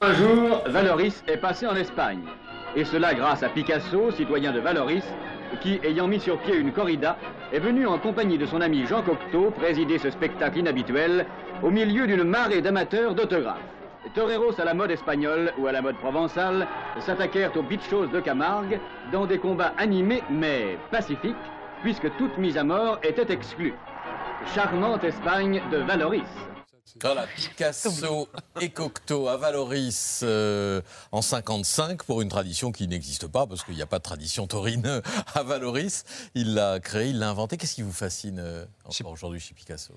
[0.00, 2.20] Un jour, Valoris est passé en Espagne.
[2.74, 5.04] Et cela grâce à Picasso, citoyen de Valoris,
[5.60, 7.18] qui, ayant mis sur pied une corrida,
[7.52, 11.26] est venu en compagnie de son ami Jean Cocteau présider ce spectacle inhabituel
[11.62, 13.60] au milieu d'une marée d'amateurs d'autographes.
[14.14, 16.66] Toreros à la mode espagnole ou à la mode provençale
[16.98, 18.80] s'attaquèrent aux bichos de Camargue
[19.12, 21.36] dans des combats animés mais pacifiques,
[21.82, 23.74] puisque toute mise à mort était exclue.
[24.54, 26.51] Charmante Espagne de Valoris.
[27.00, 28.28] Voilà, Picasso
[28.60, 33.74] et Cocteau à Valoris euh, en 55 pour une tradition qui n'existe pas parce qu'il
[33.74, 35.00] n'y a pas de tradition taurine
[35.34, 36.04] à Valoris.
[36.34, 37.56] Il l'a créé, il l'a inventé.
[37.56, 39.94] Qu'est-ce qui vous fascine euh, encore aujourd'hui chez Picasso?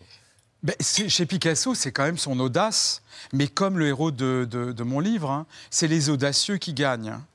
[0.64, 3.02] Ben, chez Picasso, c'est quand même son audace.
[3.34, 7.10] Mais comme le héros de, de- de mon livre, hein, c'est les audacieux qui gagnent.
[7.10, 7.26] hein.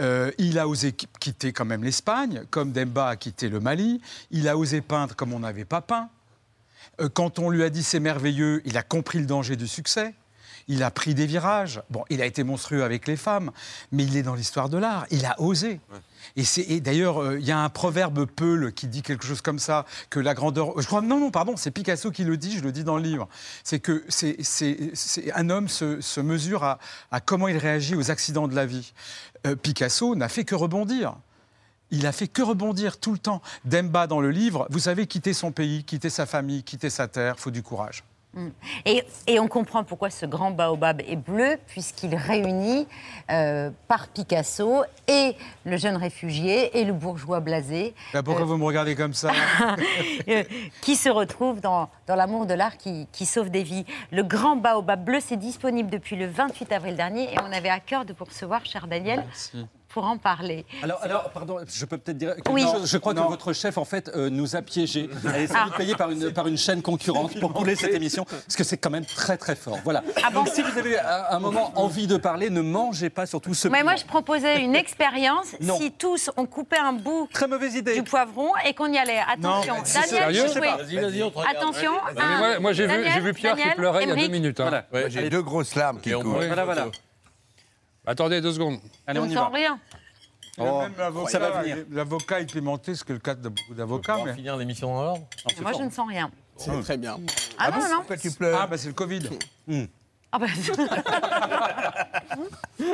[0.00, 4.00] Euh, il a osé qui- quitter quand même l'Espagne, comme Demba a quitté le Mali.
[4.32, 6.08] Il a osé peindre comme on n'avait pas peint.
[7.00, 10.14] Euh, quand on lui a dit c'est merveilleux, il a compris le danger du succès.
[10.70, 11.80] Il a pris des virages.
[11.88, 13.52] Bon, il a été monstrueux avec les femmes,
[13.90, 15.06] mais il est dans l'histoire de l'art.
[15.10, 15.80] Il a osé.
[16.36, 19.58] Et, et d'ailleurs, euh, il y a un proverbe Peul qui dit quelque chose comme
[19.58, 20.78] ça, que la grandeur...
[20.78, 23.02] Je crois, non, non, pardon, c'est Picasso qui le dit, je le dis dans le
[23.02, 23.28] livre.
[23.64, 24.36] C'est que c'est-
[25.34, 26.78] un homme se, se mesure à,
[27.10, 28.92] à comment il réagit aux accidents de la vie.
[29.46, 31.14] Euh, Picasso n'a fait que rebondir.
[31.90, 33.40] Il a fait que rebondir tout le temps.
[33.64, 37.38] Demba, dans le livre, vous savez, quitter son pays, quitter sa famille, quitter sa terre,
[37.38, 38.04] faut du courage.
[38.34, 38.48] Mm.
[38.84, 42.86] Et, et on comprend pourquoi ce grand baobab est bleu, puisqu'il réunit
[43.30, 45.34] euh, par Picasso et
[45.64, 49.30] le jeune réfugié et le bourgeois blasé, Bah, pourquoi vous me regardez comme ça
[50.28, 50.44] euh,
[50.82, 53.86] qui se retrouvent dans, dans l'amour de l'art qui, qui sauve des vies.
[54.12, 57.80] Le grand baobab bleu, c'est disponible depuis le 28 avril dernier et on avait à
[57.80, 59.24] cœur de vous recevoir, cher Daniel,
[59.98, 60.64] pour en parler.
[60.84, 62.62] Alors, alors, pardon, je peux peut-être dire quelque Oui.
[62.62, 62.88] chose.
[62.88, 63.24] Je crois Non.
[63.24, 65.10] que votre chef, en fait, euh, nous a piégés.
[65.34, 65.64] Elle est sans Ah.
[65.64, 68.76] doute payée par une, par une chaîne concurrente pour couler cette émission, parce que c'est
[68.76, 69.78] quand même très, très fort.
[69.82, 70.04] Voilà.
[70.24, 73.54] Ah Donc, si vous avez à un moment envie de parler, ne mangez pas surtout
[73.54, 75.76] ce Mais moi, je proposais une expérience Non.
[75.78, 77.28] si tous on coupait un bout
[77.74, 77.94] idée.
[77.94, 79.18] du poivron et qu'on y allait.
[79.28, 80.60] Attention, Non, Daniel, sérieux jouez.
[80.60, 81.56] Vas-y, vas-y, on te regarde.
[81.56, 81.92] Attention.
[82.14, 84.60] Moi, moi, j'ai vu, Pierre Daniel, qui pleurait il y a deux minutes.
[84.60, 84.68] hein.
[84.68, 84.86] Voilà.
[84.92, 86.46] Ouais, J'ai deux grosses larmes qui coulent.
[86.46, 86.86] Voilà, voilà.
[88.08, 88.78] Attendez deux secondes.
[89.06, 89.48] Allez, on on ne y sent va.
[89.48, 89.78] rien.
[90.60, 91.76] Oh, l'avocat, ça va venir.
[91.90, 94.16] L'avocat est pimenté, ce que le cas de beaucoup d'avocats.
[94.16, 94.34] On va Mais...
[94.36, 95.26] finir l'émission dans l'ordre
[95.60, 96.30] Moi, je ne sens rien.
[96.56, 97.18] C'est très bien.
[97.58, 97.96] Ah, non, non.
[97.98, 99.22] Pourquoi tu pleures Ah, bah c'est le Covid.
[100.30, 100.46] Ah bah...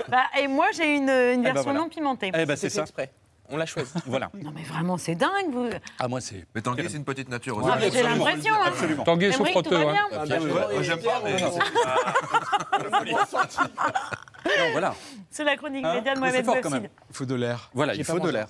[0.09, 1.81] Bah, et moi, j'ai une, une ben version voilà.
[1.81, 2.31] non pimentée.
[2.35, 2.83] Eh ben, c'est ça.
[2.83, 3.11] exprès.
[3.51, 3.91] on l'a choisi.
[4.07, 4.31] Voilà.
[4.41, 5.69] Non mais vraiment, c'est dingue, vous.
[5.99, 6.47] Ah, moi, c'est.
[6.55, 7.69] Mais Tanguy, c'est une petite nature aussi.
[7.73, 8.55] Ah, mais J'ai l'impression.
[8.55, 8.67] hein.
[8.67, 9.03] Absolument.
[9.05, 9.37] Tanguy peu.
[9.77, 10.25] va bien Ah.
[10.25, 11.37] Ouais, J'aime pas, mais.
[14.59, 14.95] Non, voilà.
[15.31, 16.89] C'est la chronique Hein média de Mais Mohamed fort quand même.
[17.11, 17.71] Il faut de l'air.
[17.75, 18.47] Voilà, J'ai il faut de l'air.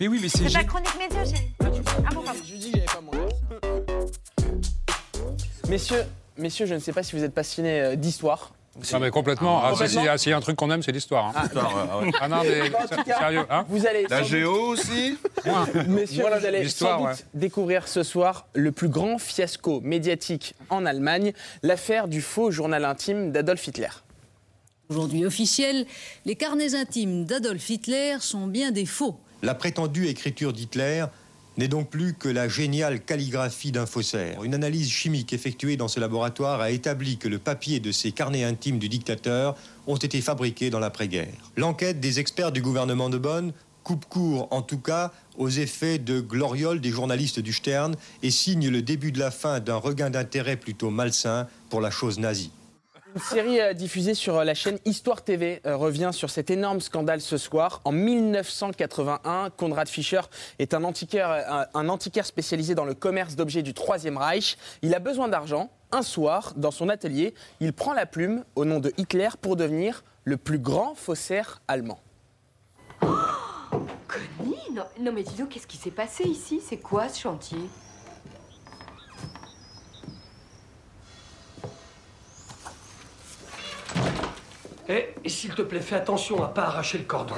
[0.00, 2.40] Mais oui, mais c'est C'est gé- chronique média, chérie Ah bon, pardon.
[2.44, 3.18] Je dis que j'avais pas mangé.
[5.68, 6.04] Messieurs,
[6.38, 8.52] messieurs, je ne sais pas si vous êtes passionnés euh, d'histoire.
[8.92, 9.60] Non, mais complètement.
[9.62, 10.02] Ah, si- Complètement.
[10.02, 11.26] si- ah, S'il y a un truc qu'on aime, c'est l'histoire.
[11.26, 11.32] hein.
[11.56, 12.70] Ah, Ah non, mais
[13.04, 13.46] cas, sérieux.
[13.48, 15.18] Hein Vous allez La géo aussi
[15.88, 17.12] Messieurs, Voilà, vous allez sans doute ouais.
[17.32, 23.32] découvrir ce soir le plus grand fiasco médiatique en Allemagne, l'affaire du faux journal intime
[23.32, 23.88] d'Adolf Hitler.
[24.88, 25.84] Aujourd'hui officiel,
[26.26, 29.18] les carnets intimes d'Adolf Hitler sont bien des faux.
[29.42, 31.06] La prétendue écriture d'Hitler
[31.56, 34.44] n'est donc plus que la géniale calligraphie d'un faussaire.
[34.44, 38.44] Une analyse chimique effectuée dans ce laboratoire a établi que le papier de ces carnets
[38.44, 39.56] intimes du dictateur
[39.88, 41.34] ont été fabriqués dans l'après-guerre.
[41.56, 46.20] L'enquête des experts du gouvernement de Bonn coupe court, en tout cas, aux effets de
[46.20, 50.56] gloriole des journalistes du Stern et signe le début de la fin d'un regain d'intérêt
[50.56, 52.50] plutôt malsain pour la chose nazie.
[53.14, 56.80] Une série euh, diffusée sur euh, la chaîne Histoire TV euh, revient sur cet énorme
[56.80, 57.80] scandale ce soir.
[57.84, 60.22] En 1981, Konrad Fischer
[60.58, 64.58] est un antiquaire, spécialisé dans le commerce d'objets du Troisième Reich.
[64.82, 65.70] Il a besoin d'argent.
[65.92, 70.02] Un soir, dans son atelier, il prend la plume au nom de Hitler pour devenir
[70.24, 72.00] le plus grand faussaire allemand.
[73.00, 76.60] Connie non, non mais dis donc, qu'est-ce qui s'est passé ici?
[76.62, 77.58] C'est quoi ce chantier?
[84.88, 87.34] Et, et s'il te plaît, fais attention à pas arracher le cordon.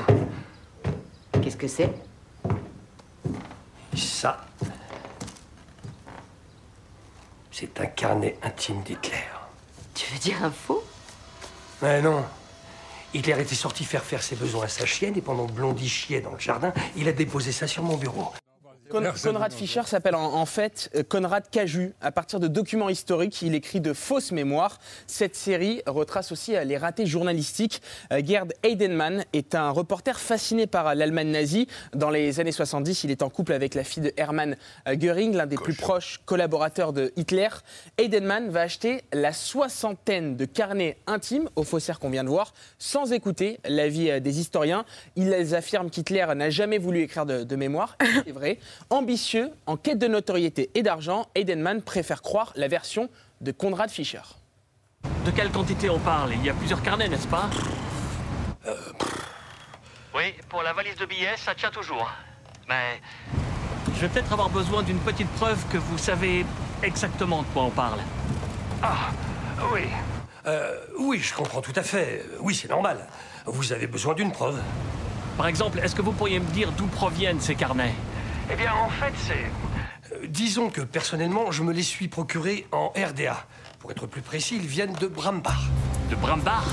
[1.42, 1.90] Qu'est-ce que c'est?
[3.96, 4.44] Ça,
[7.50, 9.24] c'est un carnet intime d'Hitler.
[9.94, 10.84] Tu veux dire un faux?
[11.82, 12.24] Mais non.
[13.14, 16.20] Hitler était sorti faire faire ses besoins à sa chienne et pendant que Blondie chiait
[16.20, 18.30] dans le jardin, il a déposé ça sur mon bureau.
[18.90, 21.92] Con- Konrad Fischer s'appelle en, en fait euh, Konrad Caju.
[22.00, 24.78] À partir de documents historiques, il écrit de fausses mémoires.
[25.06, 27.82] Cette série retrace aussi euh, les ratés journalistiques.
[28.12, 31.68] Euh, Gerd Heidenmann est un reporter fasciné par l'Allemagne nazie.
[31.94, 35.46] Dans les années 70, il est en couple avec la fille de Hermann Göring, l'un
[35.46, 37.48] des plus proches collaborateurs de Hitler.
[37.98, 43.12] Heidenmann va acheter la soixantaine de carnets intimes aux faussaires qu'on vient de voir, sans
[43.12, 44.84] écouter l'avis des historiens.
[45.16, 47.96] Ils affirment qu'Hitler n'a jamais voulu écrire de, de mémoire.
[48.24, 48.58] C'est vrai.
[48.90, 53.08] Ambitieux, en quête de notoriété et d'argent, Heidenmann préfère croire la version
[53.40, 54.22] de Konrad Fischer.
[55.24, 56.32] De quelle quantité on parle?
[56.34, 57.48] Il y a plusieurs carnets, n'est-ce pas?
[60.14, 62.10] Oui, pour la valise de billets, ça tient toujours.
[62.68, 63.00] Mais
[63.94, 66.44] je vais peut-être avoir besoin d'une petite preuve que vous savez
[66.82, 68.00] exactement de quoi on parle.
[68.82, 69.10] Ah,
[69.72, 69.82] oui.
[70.46, 72.24] Euh, oui, je comprends tout à fait.
[72.40, 73.06] Oui, c'est normal.
[73.44, 74.60] Vous avez besoin d'une preuve.
[75.36, 77.94] Par exemple, est-ce que vous pourriez me dire d'où proviennent ces carnets?
[78.50, 80.14] Eh bien, en fait, c'est...
[80.14, 83.46] Euh, disons que personnellement, je me les suis procurés en RDA.
[83.78, 85.68] Pour être plus précis, ils viennent de Brambach.
[86.10, 86.64] De Brambach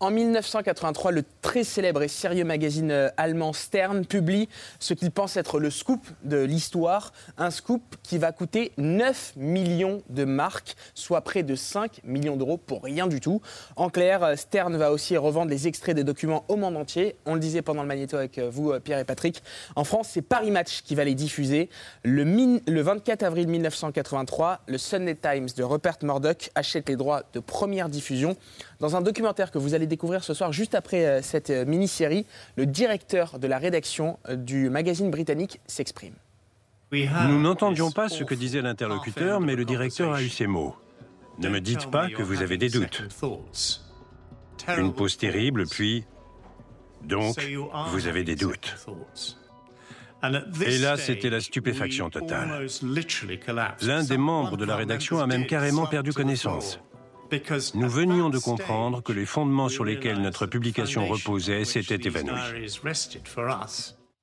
[0.00, 5.36] En 1983, le très célèbre et sérieux magazine euh, allemand Stern publie ce qu'il pense
[5.36, 11.22] être le scoop de l'histoire, un scoop qui va coûter 9 millions de marques, soit
[11.22, 13.42] près de 5 millions d'euros pour rien du tout.
[13.74, 17.16] En clair, euh, Stern va aussi revendre les extraits des documents au monde entier.
[17.26, 19.42] On le disait pendant le magnéto avec euh, vous, Pierre et Patrick.
[19.74, 21.70] En France, c'est Paris Match qui va les diffuser.
[22.04, 22.22] Le,
[22.70, 27.88] le 24 avril 1983, le Sunday Times de Rupert Murdoch achète les droits de première
[27.88, 28.36] diffusion.
[28.80, 32.26] Dans un documentaire que vous allez découvrir ce soir, juste après euh, cette euh, mini-série,
[32.56, 36.14] le directeur de la rédaction euh, du magazine britannique s'exprime.
[36.92, 40.74] Nous n'entendions pas ce que disait l'interlocuteur, mais le directeur a eu ces mots.
[41.38, 43.02] Ne me dites pas que vous avez des doutes.
[44.76, 46.04] Une pause terrible, puis...
[47.02, 47.36] Donc,
[47.92, 48.74] vous avez des doutes.
[50.66, 52.66] Et là, c'était la stupéfaction totale.
[53.82, 56.80] L'un des membres de la rédaction a même carrément perdu connaissance.
[57.74, 62.40] Nous venions de comprendre que les fondements sur lesquels notre publication reposait s'étaient évanouis.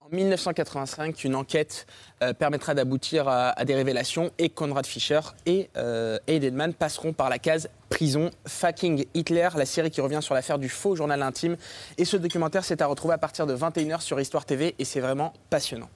[0.01, 1.87] En 1985, une enquête
[2.21, 7.27] euh, permettra d'aboutir à, à des révélations et Konrad Fischer et euh, Heidenmann passeront par
[7.29, 8.29] la case prison.
[8.47, 11.57] Fucking Hitler, la série qui revient sur l'affaire du faux journal intime.
[11.97, 14.99] Et ce documentaire, c'est à retrouver à partir de 21h sur Histoire TV et c'est
[14.99, 15.89] vraiment passionnant.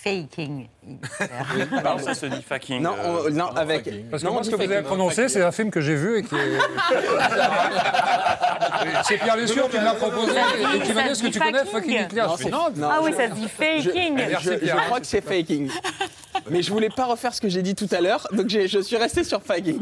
[0.00, 0.68] Faking.
[1.82, 1.98] Pardon.
[2.04, 2.80] ça se dit fucking.
[2.82, 4.08] Non, on- euh, non, avec.
[4.10, 4.86] Parce que non, moi, ce que vous avez faking.
[4.86, 6.38] prononcé, c'est un film que j'ai vu et qui est.
[9.04, 11.64] c'est Pierre Lescure qui me l'a proposé et qui m'a dit Est-ce que tu connais
[11.64, 14.18] fucking Hitler Non, Je fais, c'est- Non, non, Ah oui, je- ça se dit faking.
[14.40, 15.70] Je, je- je crois que c'est faking.
[16.50, 18.78] Mais je voulais pas refaire ce que j'ai dit tout à l'heure, donc j'ai- je
[18.78, 19.76] suis resté sur Faggy.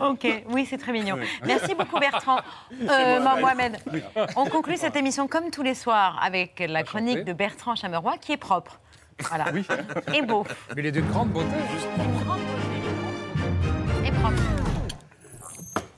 [0.00, 1.16] Ok, oui, c'est très mignon.
[1.44, 2.38] Merci beaucoup Bertrand.
[2.90, 3.78] Euh, Mohamed.
[3.86, 4.02] Mohamed,
[4.36, 8.32] on conclut cette émission comme tous les soirs avec la chronique de Bertrand Chameroy qui
[8.32, 8.78] est propre.
[9.28, 9.46] Voilà.
[10.14, 10.44] Et beau.
[10.74, 11.48] Mais il est d'une grande beauté.
[14.04, 14.42] Et propre.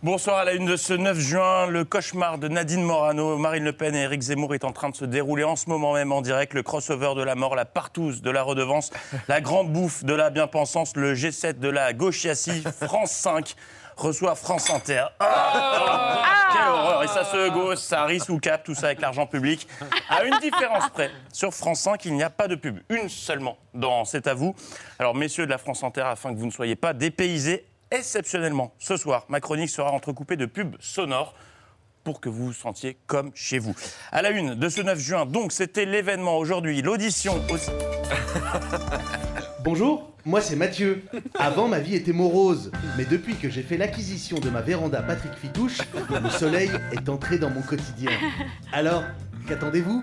[0.05, 1.67] Bonsoir à la une de ce 9 juin.
[1.67, 4.95] Le cauchemar de Nadine Morano, Marine Le Pen et Éric Zemmour est en train de
[4.95, 6.53] se dérouler en ce moment même en direct.
[6.53, 8.91] Le crossover de la mort, la partouze de la redevance,
[9.29, 13.55] la grande bouffe de la bien-pensance, le G7 de la gauchiacie, France 5
[13.97, 15.05] reçoit France Inter.
[15.20, 16.22] Ah,
[16.53, 19.66] Quelle horreur Et ça se gauche, ça rit sous cap, tout ça avec l'argent public.
[20.09, 22.78] À une différence près, sur France 5, il n'y a pas de pub.
[22.88, 24.55] Une seulement dans C'est à vous.
[24.99, 28.97] Alors, messieurs de la France Inter, afin que vous ne soyez pas dépaysés, exceptionnellement, ce
[28.97, 31.34] soir, ma chronique sera entrecoupée de pubs sonores
[32.03, 33.74] pour que vous vous sentiez comme chez vous.
[34.12, 37.70] À la une de ce 9 juin, donc, c'était l'événement aujourd'hui, l'audition aussi.
[39.65, 41.05] Bonjour, moi c'est Mathieu.
[41.39, 45.33] Avant ma vie était morose, mais depuis que j'ai fait l'acquisition de ma véranda Patrick
[45.33, 45.79] Fitouche,
[46.23, 48.11] le soleil est entré dans mon quotidien.
[48.75, 49.05] Alors,
[49.49, 50.03] qu'attendez-vous?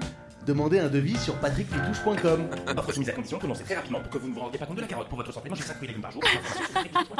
[0.51, 2.49] Demandez un devis sur patrickfitouche.com.
[2.75, 4.59] Offre soumise à condition que l'on sait très rapidement pour que vous ne vous rendiez
[4.59, 5.07] pas compte de la carotte.
[5.07, 6.21] Pour votre santé, mangez 5 fruits et légumes par jour.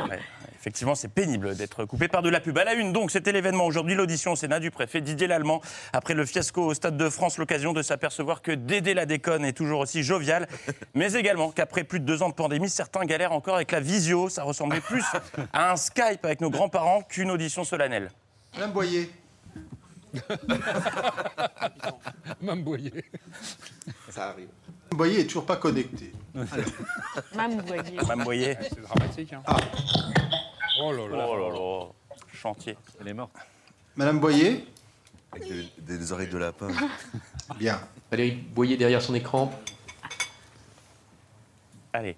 [0.10, 0.20] Ouais,
[0.60, 2.58] effectivement, c'est pénible d'être coupé par de la pub.
[2.58, 5.62] À la une, donc, c'était l'événement aujourd'hui, l'audition au Sénat du préfet Didier Lallemand.
[5.94, 9.54] Après le fiasco au Stade de France, l'occasion de s'apercevoir que Dédé la déconne est
[9.54, 10.50] toujours aussi jovial,
[10.94, 14.28] mais également qu'après plus de deux ans de pandémie, certains galèrent encore avec la visio.
[14.28, 15.06] Ça ressemblait plus
[15.54, 18.12] à un Skype avec nos grands-parents qu'une audition solennelle.
[18.56, 19.10] Madame Boyer.
[22.42, 23.06] Mme Boyer.
[24.10, 24.50] Ça arrive.
[24.92, 26.12] Madame Boyer est toujours pas connectée.
[27.36, 27.98] Mme Boyer.
[28.08, 28.58] Mme Boyer.
[28.62, 29.34] C'est dramatique.
[29.34, 29.44] Hein.
[30.82, 31.28] Oh là là.
[31.30, 31.86] Oh là là.
[32.34, 32.78] Chantier.
[33.00, 33.32] Elle est morte.
[33.96, 34.66] Madame Boyer
[35.32, 36.68] Avec des, des oreilles de lapin.
[37.58, 37.80] Bien.
[38.10, 39.52] Valérie Boyer derrière son écran.
[41.94, 42.16] Allez.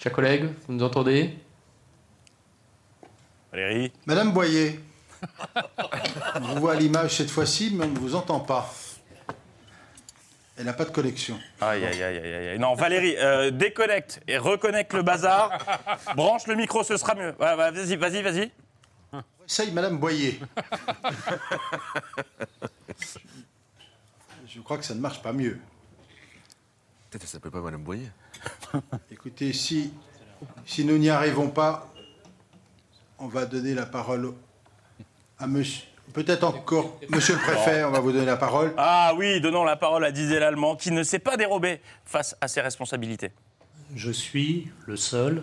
[0.00, 1.36] Chers collègues, vous nous entendez?
[3.52, 3.92] Valérie.
[4.06, 4.80] Madame Boyer.
[6.36, 8.72] On vous voit à l'image cette fois-ci, mais on ne vous entend pas.
[10.56, 11.38] Elle n'a pas de connexion.
[11.60, 12.58] Aïe, aïe, aïe, aïe, aïe.
[12.58, 15.56] Non, Valérie, euh, déconnecte et reconnecte le bazar.
[16.16, 17.34] Branche le micro, ce sera mieux.
[17.38, 18.50] Ouais, ouais, vas-y, vas-y, vas-y.
[19.46, 20.40] Essaye Madame Boyer.
[24.46, 25.58] Je crois que ça ne marche pas mieux.
[27.10, 28.10] Peut-être elle s'appelle pas Madame Boyer.
[29.10, 29.92] Écoutez, si,
[30.66, 31.90] si nous n'y arrivons pas,
[33.18, 34.32] on va donner la parole
[35.38, 35.84] à monsieur.
[36.12, 38.72] Peut-être encore, monsieur le préfet, on va vous donner la parole.
[38.78, 42.48] Ah oui, donnons la parole à Didier Lallemand, qui ne s'est pas dérobé face à
[42.48, 43.30] ses responsabilités.
[43.94, 45.42] Je suis le seul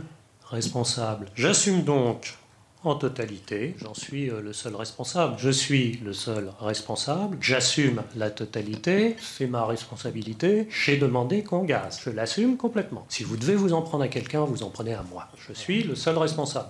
[0.49, 1.28] responsable.
[1.36, 2.36] J'assume donc
[2.84, 5.36] en totalité, j'en suis euh, le seul responsable.
[5.39, 10.67] Je suis le seul responsable, j'assume la totalité, c'est ma responsabilité.
[10.69, 13.05] J'ai demandé qu'on gaze, je l'assume complètement.
[13.09, 15.28] Si vous devez vous en prendre à quelqu'un, vous en prenez à moi.
[15.47, 16.69] Je suis le seul responsable.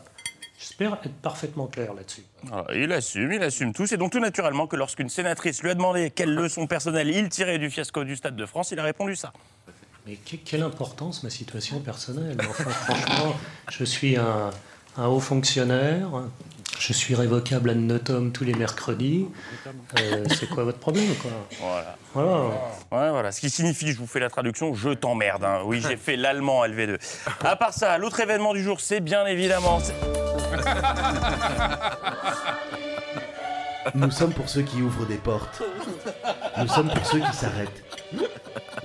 [0.78, 2.24] J'espère être parfaitement clair là-dessus.
[2.44, 3.88] Voilà, il assume, il assume tout.
[3.88, 7.58] C'est donc tout naturellement que lorsqu'une sénatrice lui a demandé quelle leçon personnelle il tirait
[7.60, 9.32] du fiasco du Stade de France, il a répondu ça.
[10.06, 12.36] Mais que- quelle importance ma situation personnelle?
[12.42, 13.36] Enfin, franchement,
[13.72, 14.50] je suis un,
[14.98, 16.10] un haut fonctionnaire.
[16.78, 19.28] Je suis révocable ad notum tous les mercredis.
[19.98, 21.32] Euh, c'est quoi votre problème, quoi?
[21.62, 21.96] Voilà.
[22.14, 22.42] Voilà.
[22.92, 23.32] Ouais, voilà.
[23.32, 25.46] Ce qui signifie, je vous fais la traduction, je t'emmerde.
[25.46, 25.62] hein.
[25.64, 26.98] Oui, j'ai fait l'allemand LV2.
[27.46, 29.80] À part ça, l'autre événement du jour, c'est bien évidemment.
[33.94, 35.62] Nous sommes pour ceux qui ouvrent des portes.
[36.58, 37.84] Nous sommes pour ceux qui s'arrêtent.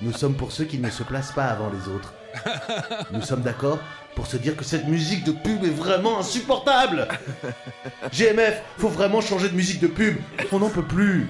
[0.03, 2.13] Nous sommes pour ceux qui ne se placent pas avant les autres.
[3.13, 3.79] Nous sommes d'accord
[4.15, 7.09] pour se dire que cette musique de pub est vraiment insupportable.
[8.13, 10.17] GMF, faut vraiment changer de musique de pub.
[10.53, 11.29] On n'en peut plus.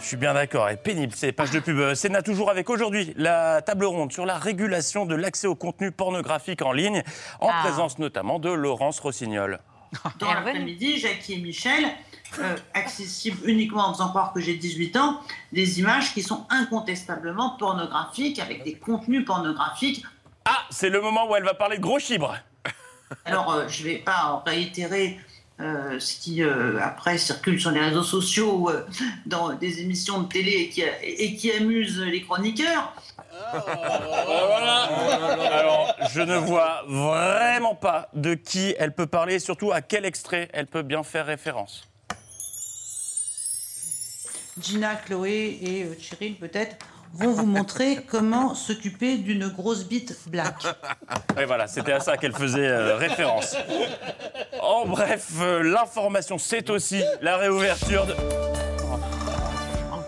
[0.00, 1.78] Je suis bien d'accord, et pénible ces pages de pub.
[1.78, 5.92] Euh, Sénat toujours avec aujourd'hui la table ronde sur la régulation de l'accès au contenu
[5.92, 7.02] pornographique en ligne,
[7.40, 7.60] en Ah.
[7.62, 9.60] présence notamment de Laurence Rossignol.
[10.18, 11.84] Dans l'après-midi, Jackie et Michel,
[12.38, 15.20] euh, accessibles uniquement en faisant croire que j'ai 18 ans,
[15.52, 20.04] des images qui sont incontestablement pornographiques, avec des contenus pornographiques.
[20.44, 22.36] Ah, c'est le moment où elle va parler de gros chibre.
[23.24, 25.18] Alors, euh, je ne vais pas réitérer
[25.60, 28.86] euh, ce qui, euh, après, circule sur les réseaux sociaux, euh,
[29.26, 32.94] dans des émissions de télé et qui, et qui amuse les chroniqueurs.
[35.52, 40.04] Alors, je ne vois vraiment pas de qui elle peut parler, et surtout à quel
[40.04, 41.84] extrait elle peut bien faire référence.
[44.60, 46.76] Gina, Chloé et euh, Cheryl, peut-être,
[47.12, 50.54] vont vous montrer comment s'occuper d'une grosse bite black.
[51.38, 53.56] Et voilà, c'était à ça qu'elle faisait euh, référence.
[54.62, 58.14] En bref, euh, l'information, c'est aussi la réouverture de...
[58.92, 59.98] Ah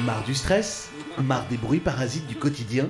[0.00, 2.88] Marre du stress Marre des bruits parasites du quotidien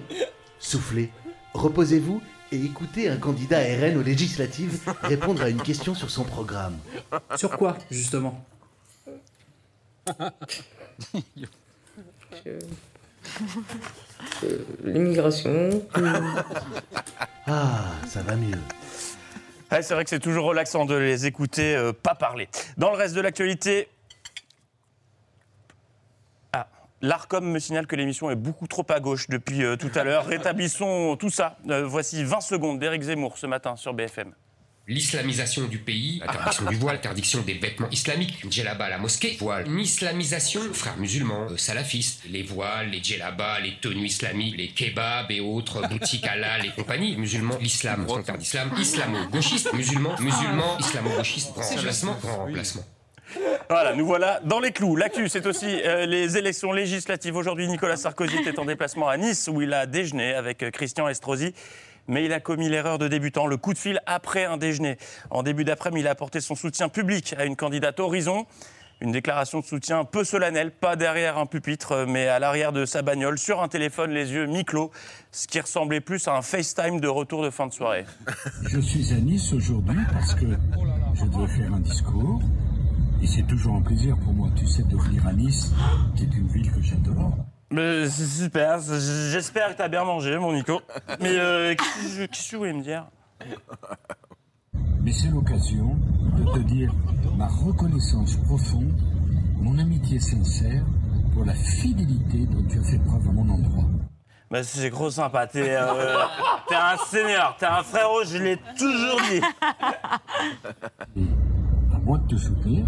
[0.59, 1.11] Soufflez,
[1.54, 2.20] reposez-vous
[2.52, 6.76] et écoutez un candidat RN aux législatives répondre à une question sur son programme.
[7.36, 8.44] Sur quoi, justement?
[12.47, 12.59] Euh,
[14.84, 15.82] L'immigration.
[17.47, 18.59] Ah, ça va mieux.
[19.70, 22.49] Ouais, c'est vrai que c'est toujours relaxant de les écouter euh, pas parler.
[22.78, 23.89] Dans le reste de l'actualité.
[26.53, 26.68] Ah,
[27.03, 30.26] L'ARCOM me signale que l'émission est beaucoup trop à gauche depuis euh, tout à l'heure.
[30.26, 31.59] Rétablissons tout ça.
[31.68, 34.32] Euh, voici 20 secondes d'Éric Zemmour ce matin sur BFM.
[34.89, 39.66] L'islamisation du pays, interdiction du voile, interdiction des vêtements islamiques, djellaba à la mosquée, voile,
[39.66, 45.30] une islamisation, frères musulmans, euh, salafistes, les voiles, les djellabas, les tenues islamiques, les kebabs
[45.30, 48.07] et autres boutiques halal et compagnie, musulmans, l'islam,
[48.39, 52.84] d'islam, islamo-gauchiste, musulmans, musulmans, islamo-gauchistes, grand remplacement, grand remplacement.
[53.68, 54.97] Voilà, nous voilà dans les clous.
[54.97, 57.36] L'actu, c'est aussi euh, les élections législatives.
[57.36, 61.07] Aujourd'hui, Nicolas Sarkozy était en déplacement à Nice où il a déjeuné avec euh, Christian
[61.09, 61.53] Estrosi.
[62.09, 64.96] Mais il a commis l'erreur de débutant, le coup de fil après un déjeuner.
[65.30, 68.46] En début d'après-midi, il a apporté son soutien public à une candidate Horizon.
[69.00, 73.02] Une déclaration de soutien peu solennelle, pas derrière un pupitre, mais à l'arrière de sa
[73.02, 74.90] bagnole, sur un téléphone, les yeux mi-clos,
[75.30, 78.04] ce qui ressemblait plus à un FaceTime de retour de fin de soirée.
[78.62, 80.46] Je suis à Nice aujourd'hui parce que
[81.14, 82.40] je dois faire un discours.
[83.22, 85.72] Et c'est toujours un plaisir pour moi, tu sais, de venir à Nice,
[86.16, 87.36] qui est une ville que j'adore.
[87.70, 90.80] Mais c'est super, j'espère que t'as bien mangé, mon Nico.
[91.20, 93.06] Mais euh, qu'est-ce que tu voulais me dire?
[95.02, 95.96] Mais c'est l'occasion
[96.36, 96.92] de te dire
[97.36, 98.92] ma reconnaissance profonde,
[99.60, 100.82] mon amitié sincère
[101.34, 103.84] pour la fidélité dont tu as fait preuve à mon endroit.
[104.50, 106.16] Bah, c'est gros sympa, t'es euh,
[106.70, 109.42] un seigneur, t'es un frérot, je l'ai toujours dit.
[111.92, 112.86] À moi de te soutenir,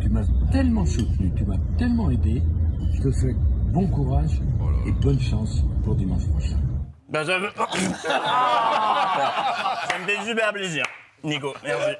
[0.00, 2.44] tu m'as tellement soutenu, tu m'as tellement aidé,
[2.92, 3.36] je te souhaite
[3.74, 4.40] bon courage
[4.86, 6.56] et bonne chance pour dimanche prochain.
[7.08, 7.48] Bah, ça, me...
[9.88, 10.84] ça me fait super plaisir,
[11.24, 11.96] Nico, merci.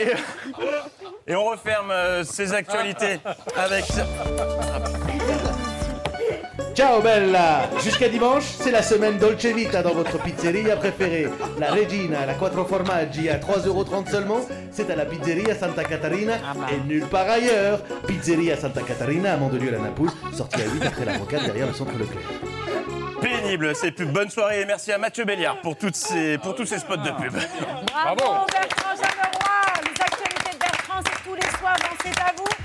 [0.00, 0.12] Et,
[1.30, 3.20] et on referme euh, ces actualités
[3.54, 3.84] avec...
[6.74, 11.28] Ciao bella Jusqu'à dimanche, c'est la semaine Dolce Vita dans votre pizzeria préférée.
[11.58, 16.34] La Regina, la Quattro Formaggi à 3,30€ seulement, c'est à la pizzeria Santa Catarina
[16.70, 17.80] et nulle part ailleurs.
[18.06, 21.74] Pizzeria Santa Catarina à Mandelieu la Napouze, sortie à 8 après la rocade derrière le
[21.74, 22.22] centre Leclerc.
[23.20, 24.10] Pénible, ces pubs.
[24.10, 27.10] Bonne soirée et merci à Mathieu Béliard pour, toutes ces, pour tous ces spots de
[27.10, 27.32] pub.
[27.32, 32.61] Bravo, Bertrand Chameroy Les actualités de Bertrand, c'est tous les soirs dans C'est à vous.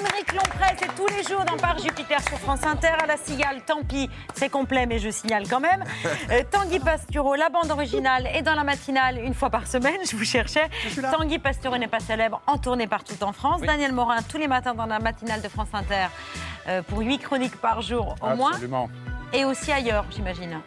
[0.00, 2.92] Émeric Lompré, c'est tous les jours dans Par Jupiter sur France Inter.
[3.02, 5.84] À la Cigale, tant pis, c'est complet, mais je signale quand même.
[6.30, 10.14] Euh, Tanguy Pastureau, la bande originale est dans la matinale une fois par semaine, je
[10.14, 10.68] vous cherchais.
[11.10, 13.62] Tanguy Pastureau n'est pas célèbre, en tournée partout en France.
[13.62, 16.08] Daniel Morin, tous les matins dans la matinale de France Inter,
[16.66, 18.50] euh, pour 8 chroniques par jour au moins.
[18.50, 18.90] Absolument.
[19.32, 20.60] Et aussi ailleurs, j'imagine.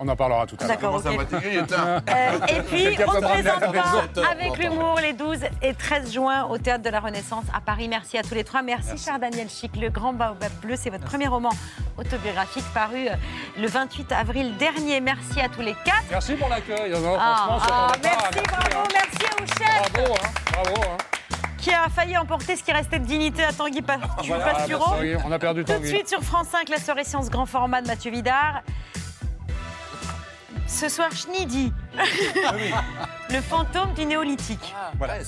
[0.00, 0.76] On en parlera tout à l'heure.
[0.76, 1.06] D'accord, ok.
[1.06, 6.84] Euh, et puis, on à présente avec l'humour les 12 et 13 juin au Théâtre
[6.84, 7.88] de la Renaissance à Paris.
[7.88, 8.62] Merci à tous les trois.
[8.62, 9.74] Merci, cher Daniel Chic.
[9.76, 11.50] Le Grand Baobab Bleu, c'est votre premier roman
[11.96, 13.14] autobiographique paru euh,
[13.58, 15.00] le 28 avril dernier.
[15.00, 16.04] Merci à tous les quatre.
[16.10, 16.92] Merci pour l'accueil.
[16.92, 19.92] Non, Ah, ah, merci, bravo, merci au chef.
[19.92, 20.80] Bravo, hein, bravo.
[20.92, 20.96] hein.
[21.58, 23.82] Qui a failli emporter ce qui restait de dignité à Tanguy
[24.28, 25.02] Voilà, Pastureau.
[25.02, 25.88] y est, on a perdu Tout de Tanguy.
[25.88, 28.62] suite sur France 5, la soirée science grand format de Mathieu Vidard.
[30.68, 31.72] Ce soir, Schnidi.
[33.30, 34.74] Le fantôme du néolithique.
[34.96, 35.20] Voilà, ouais,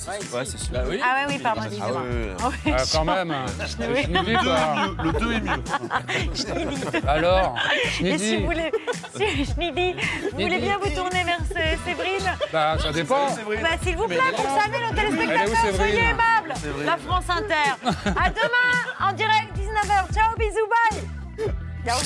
[0.45, 0.71] c'est sûr.
[0.75, 2.01] Ah ouais, oui, pardon, excusez-moi.
[2.41, 2.73] Ah, oui.
[2.73, 3.35] Ah, quand même.
[3.79, 4.03] Oui.
[4.03, 4.31] Schnidi.
[4.33, 6.33] Le 2 est mieux.
[6.35, 6.97] Schnidi.
[7.07, 7.55] Alors,
[7.99, 8.37] Et si Schnidi.
[8.37, 8.71] vous voulez,
[9.15, 9.93] si, Schnidi,
[10.31, 13.27] vous voulez bien vous tourner vers Sé- Séverine Bah, ça dépend.
[13.61, 16.53] Bah, S'il vous plaît, pour saluer nos téléspectateurs, soyez aimables.
[16.85, 17.87] La France Inter.
[18.05, 20.13] À demain, en direct, 19h.
[20.13, 21.53] Ciao, bisous, bye.
[21.85, 21.99] Ciao.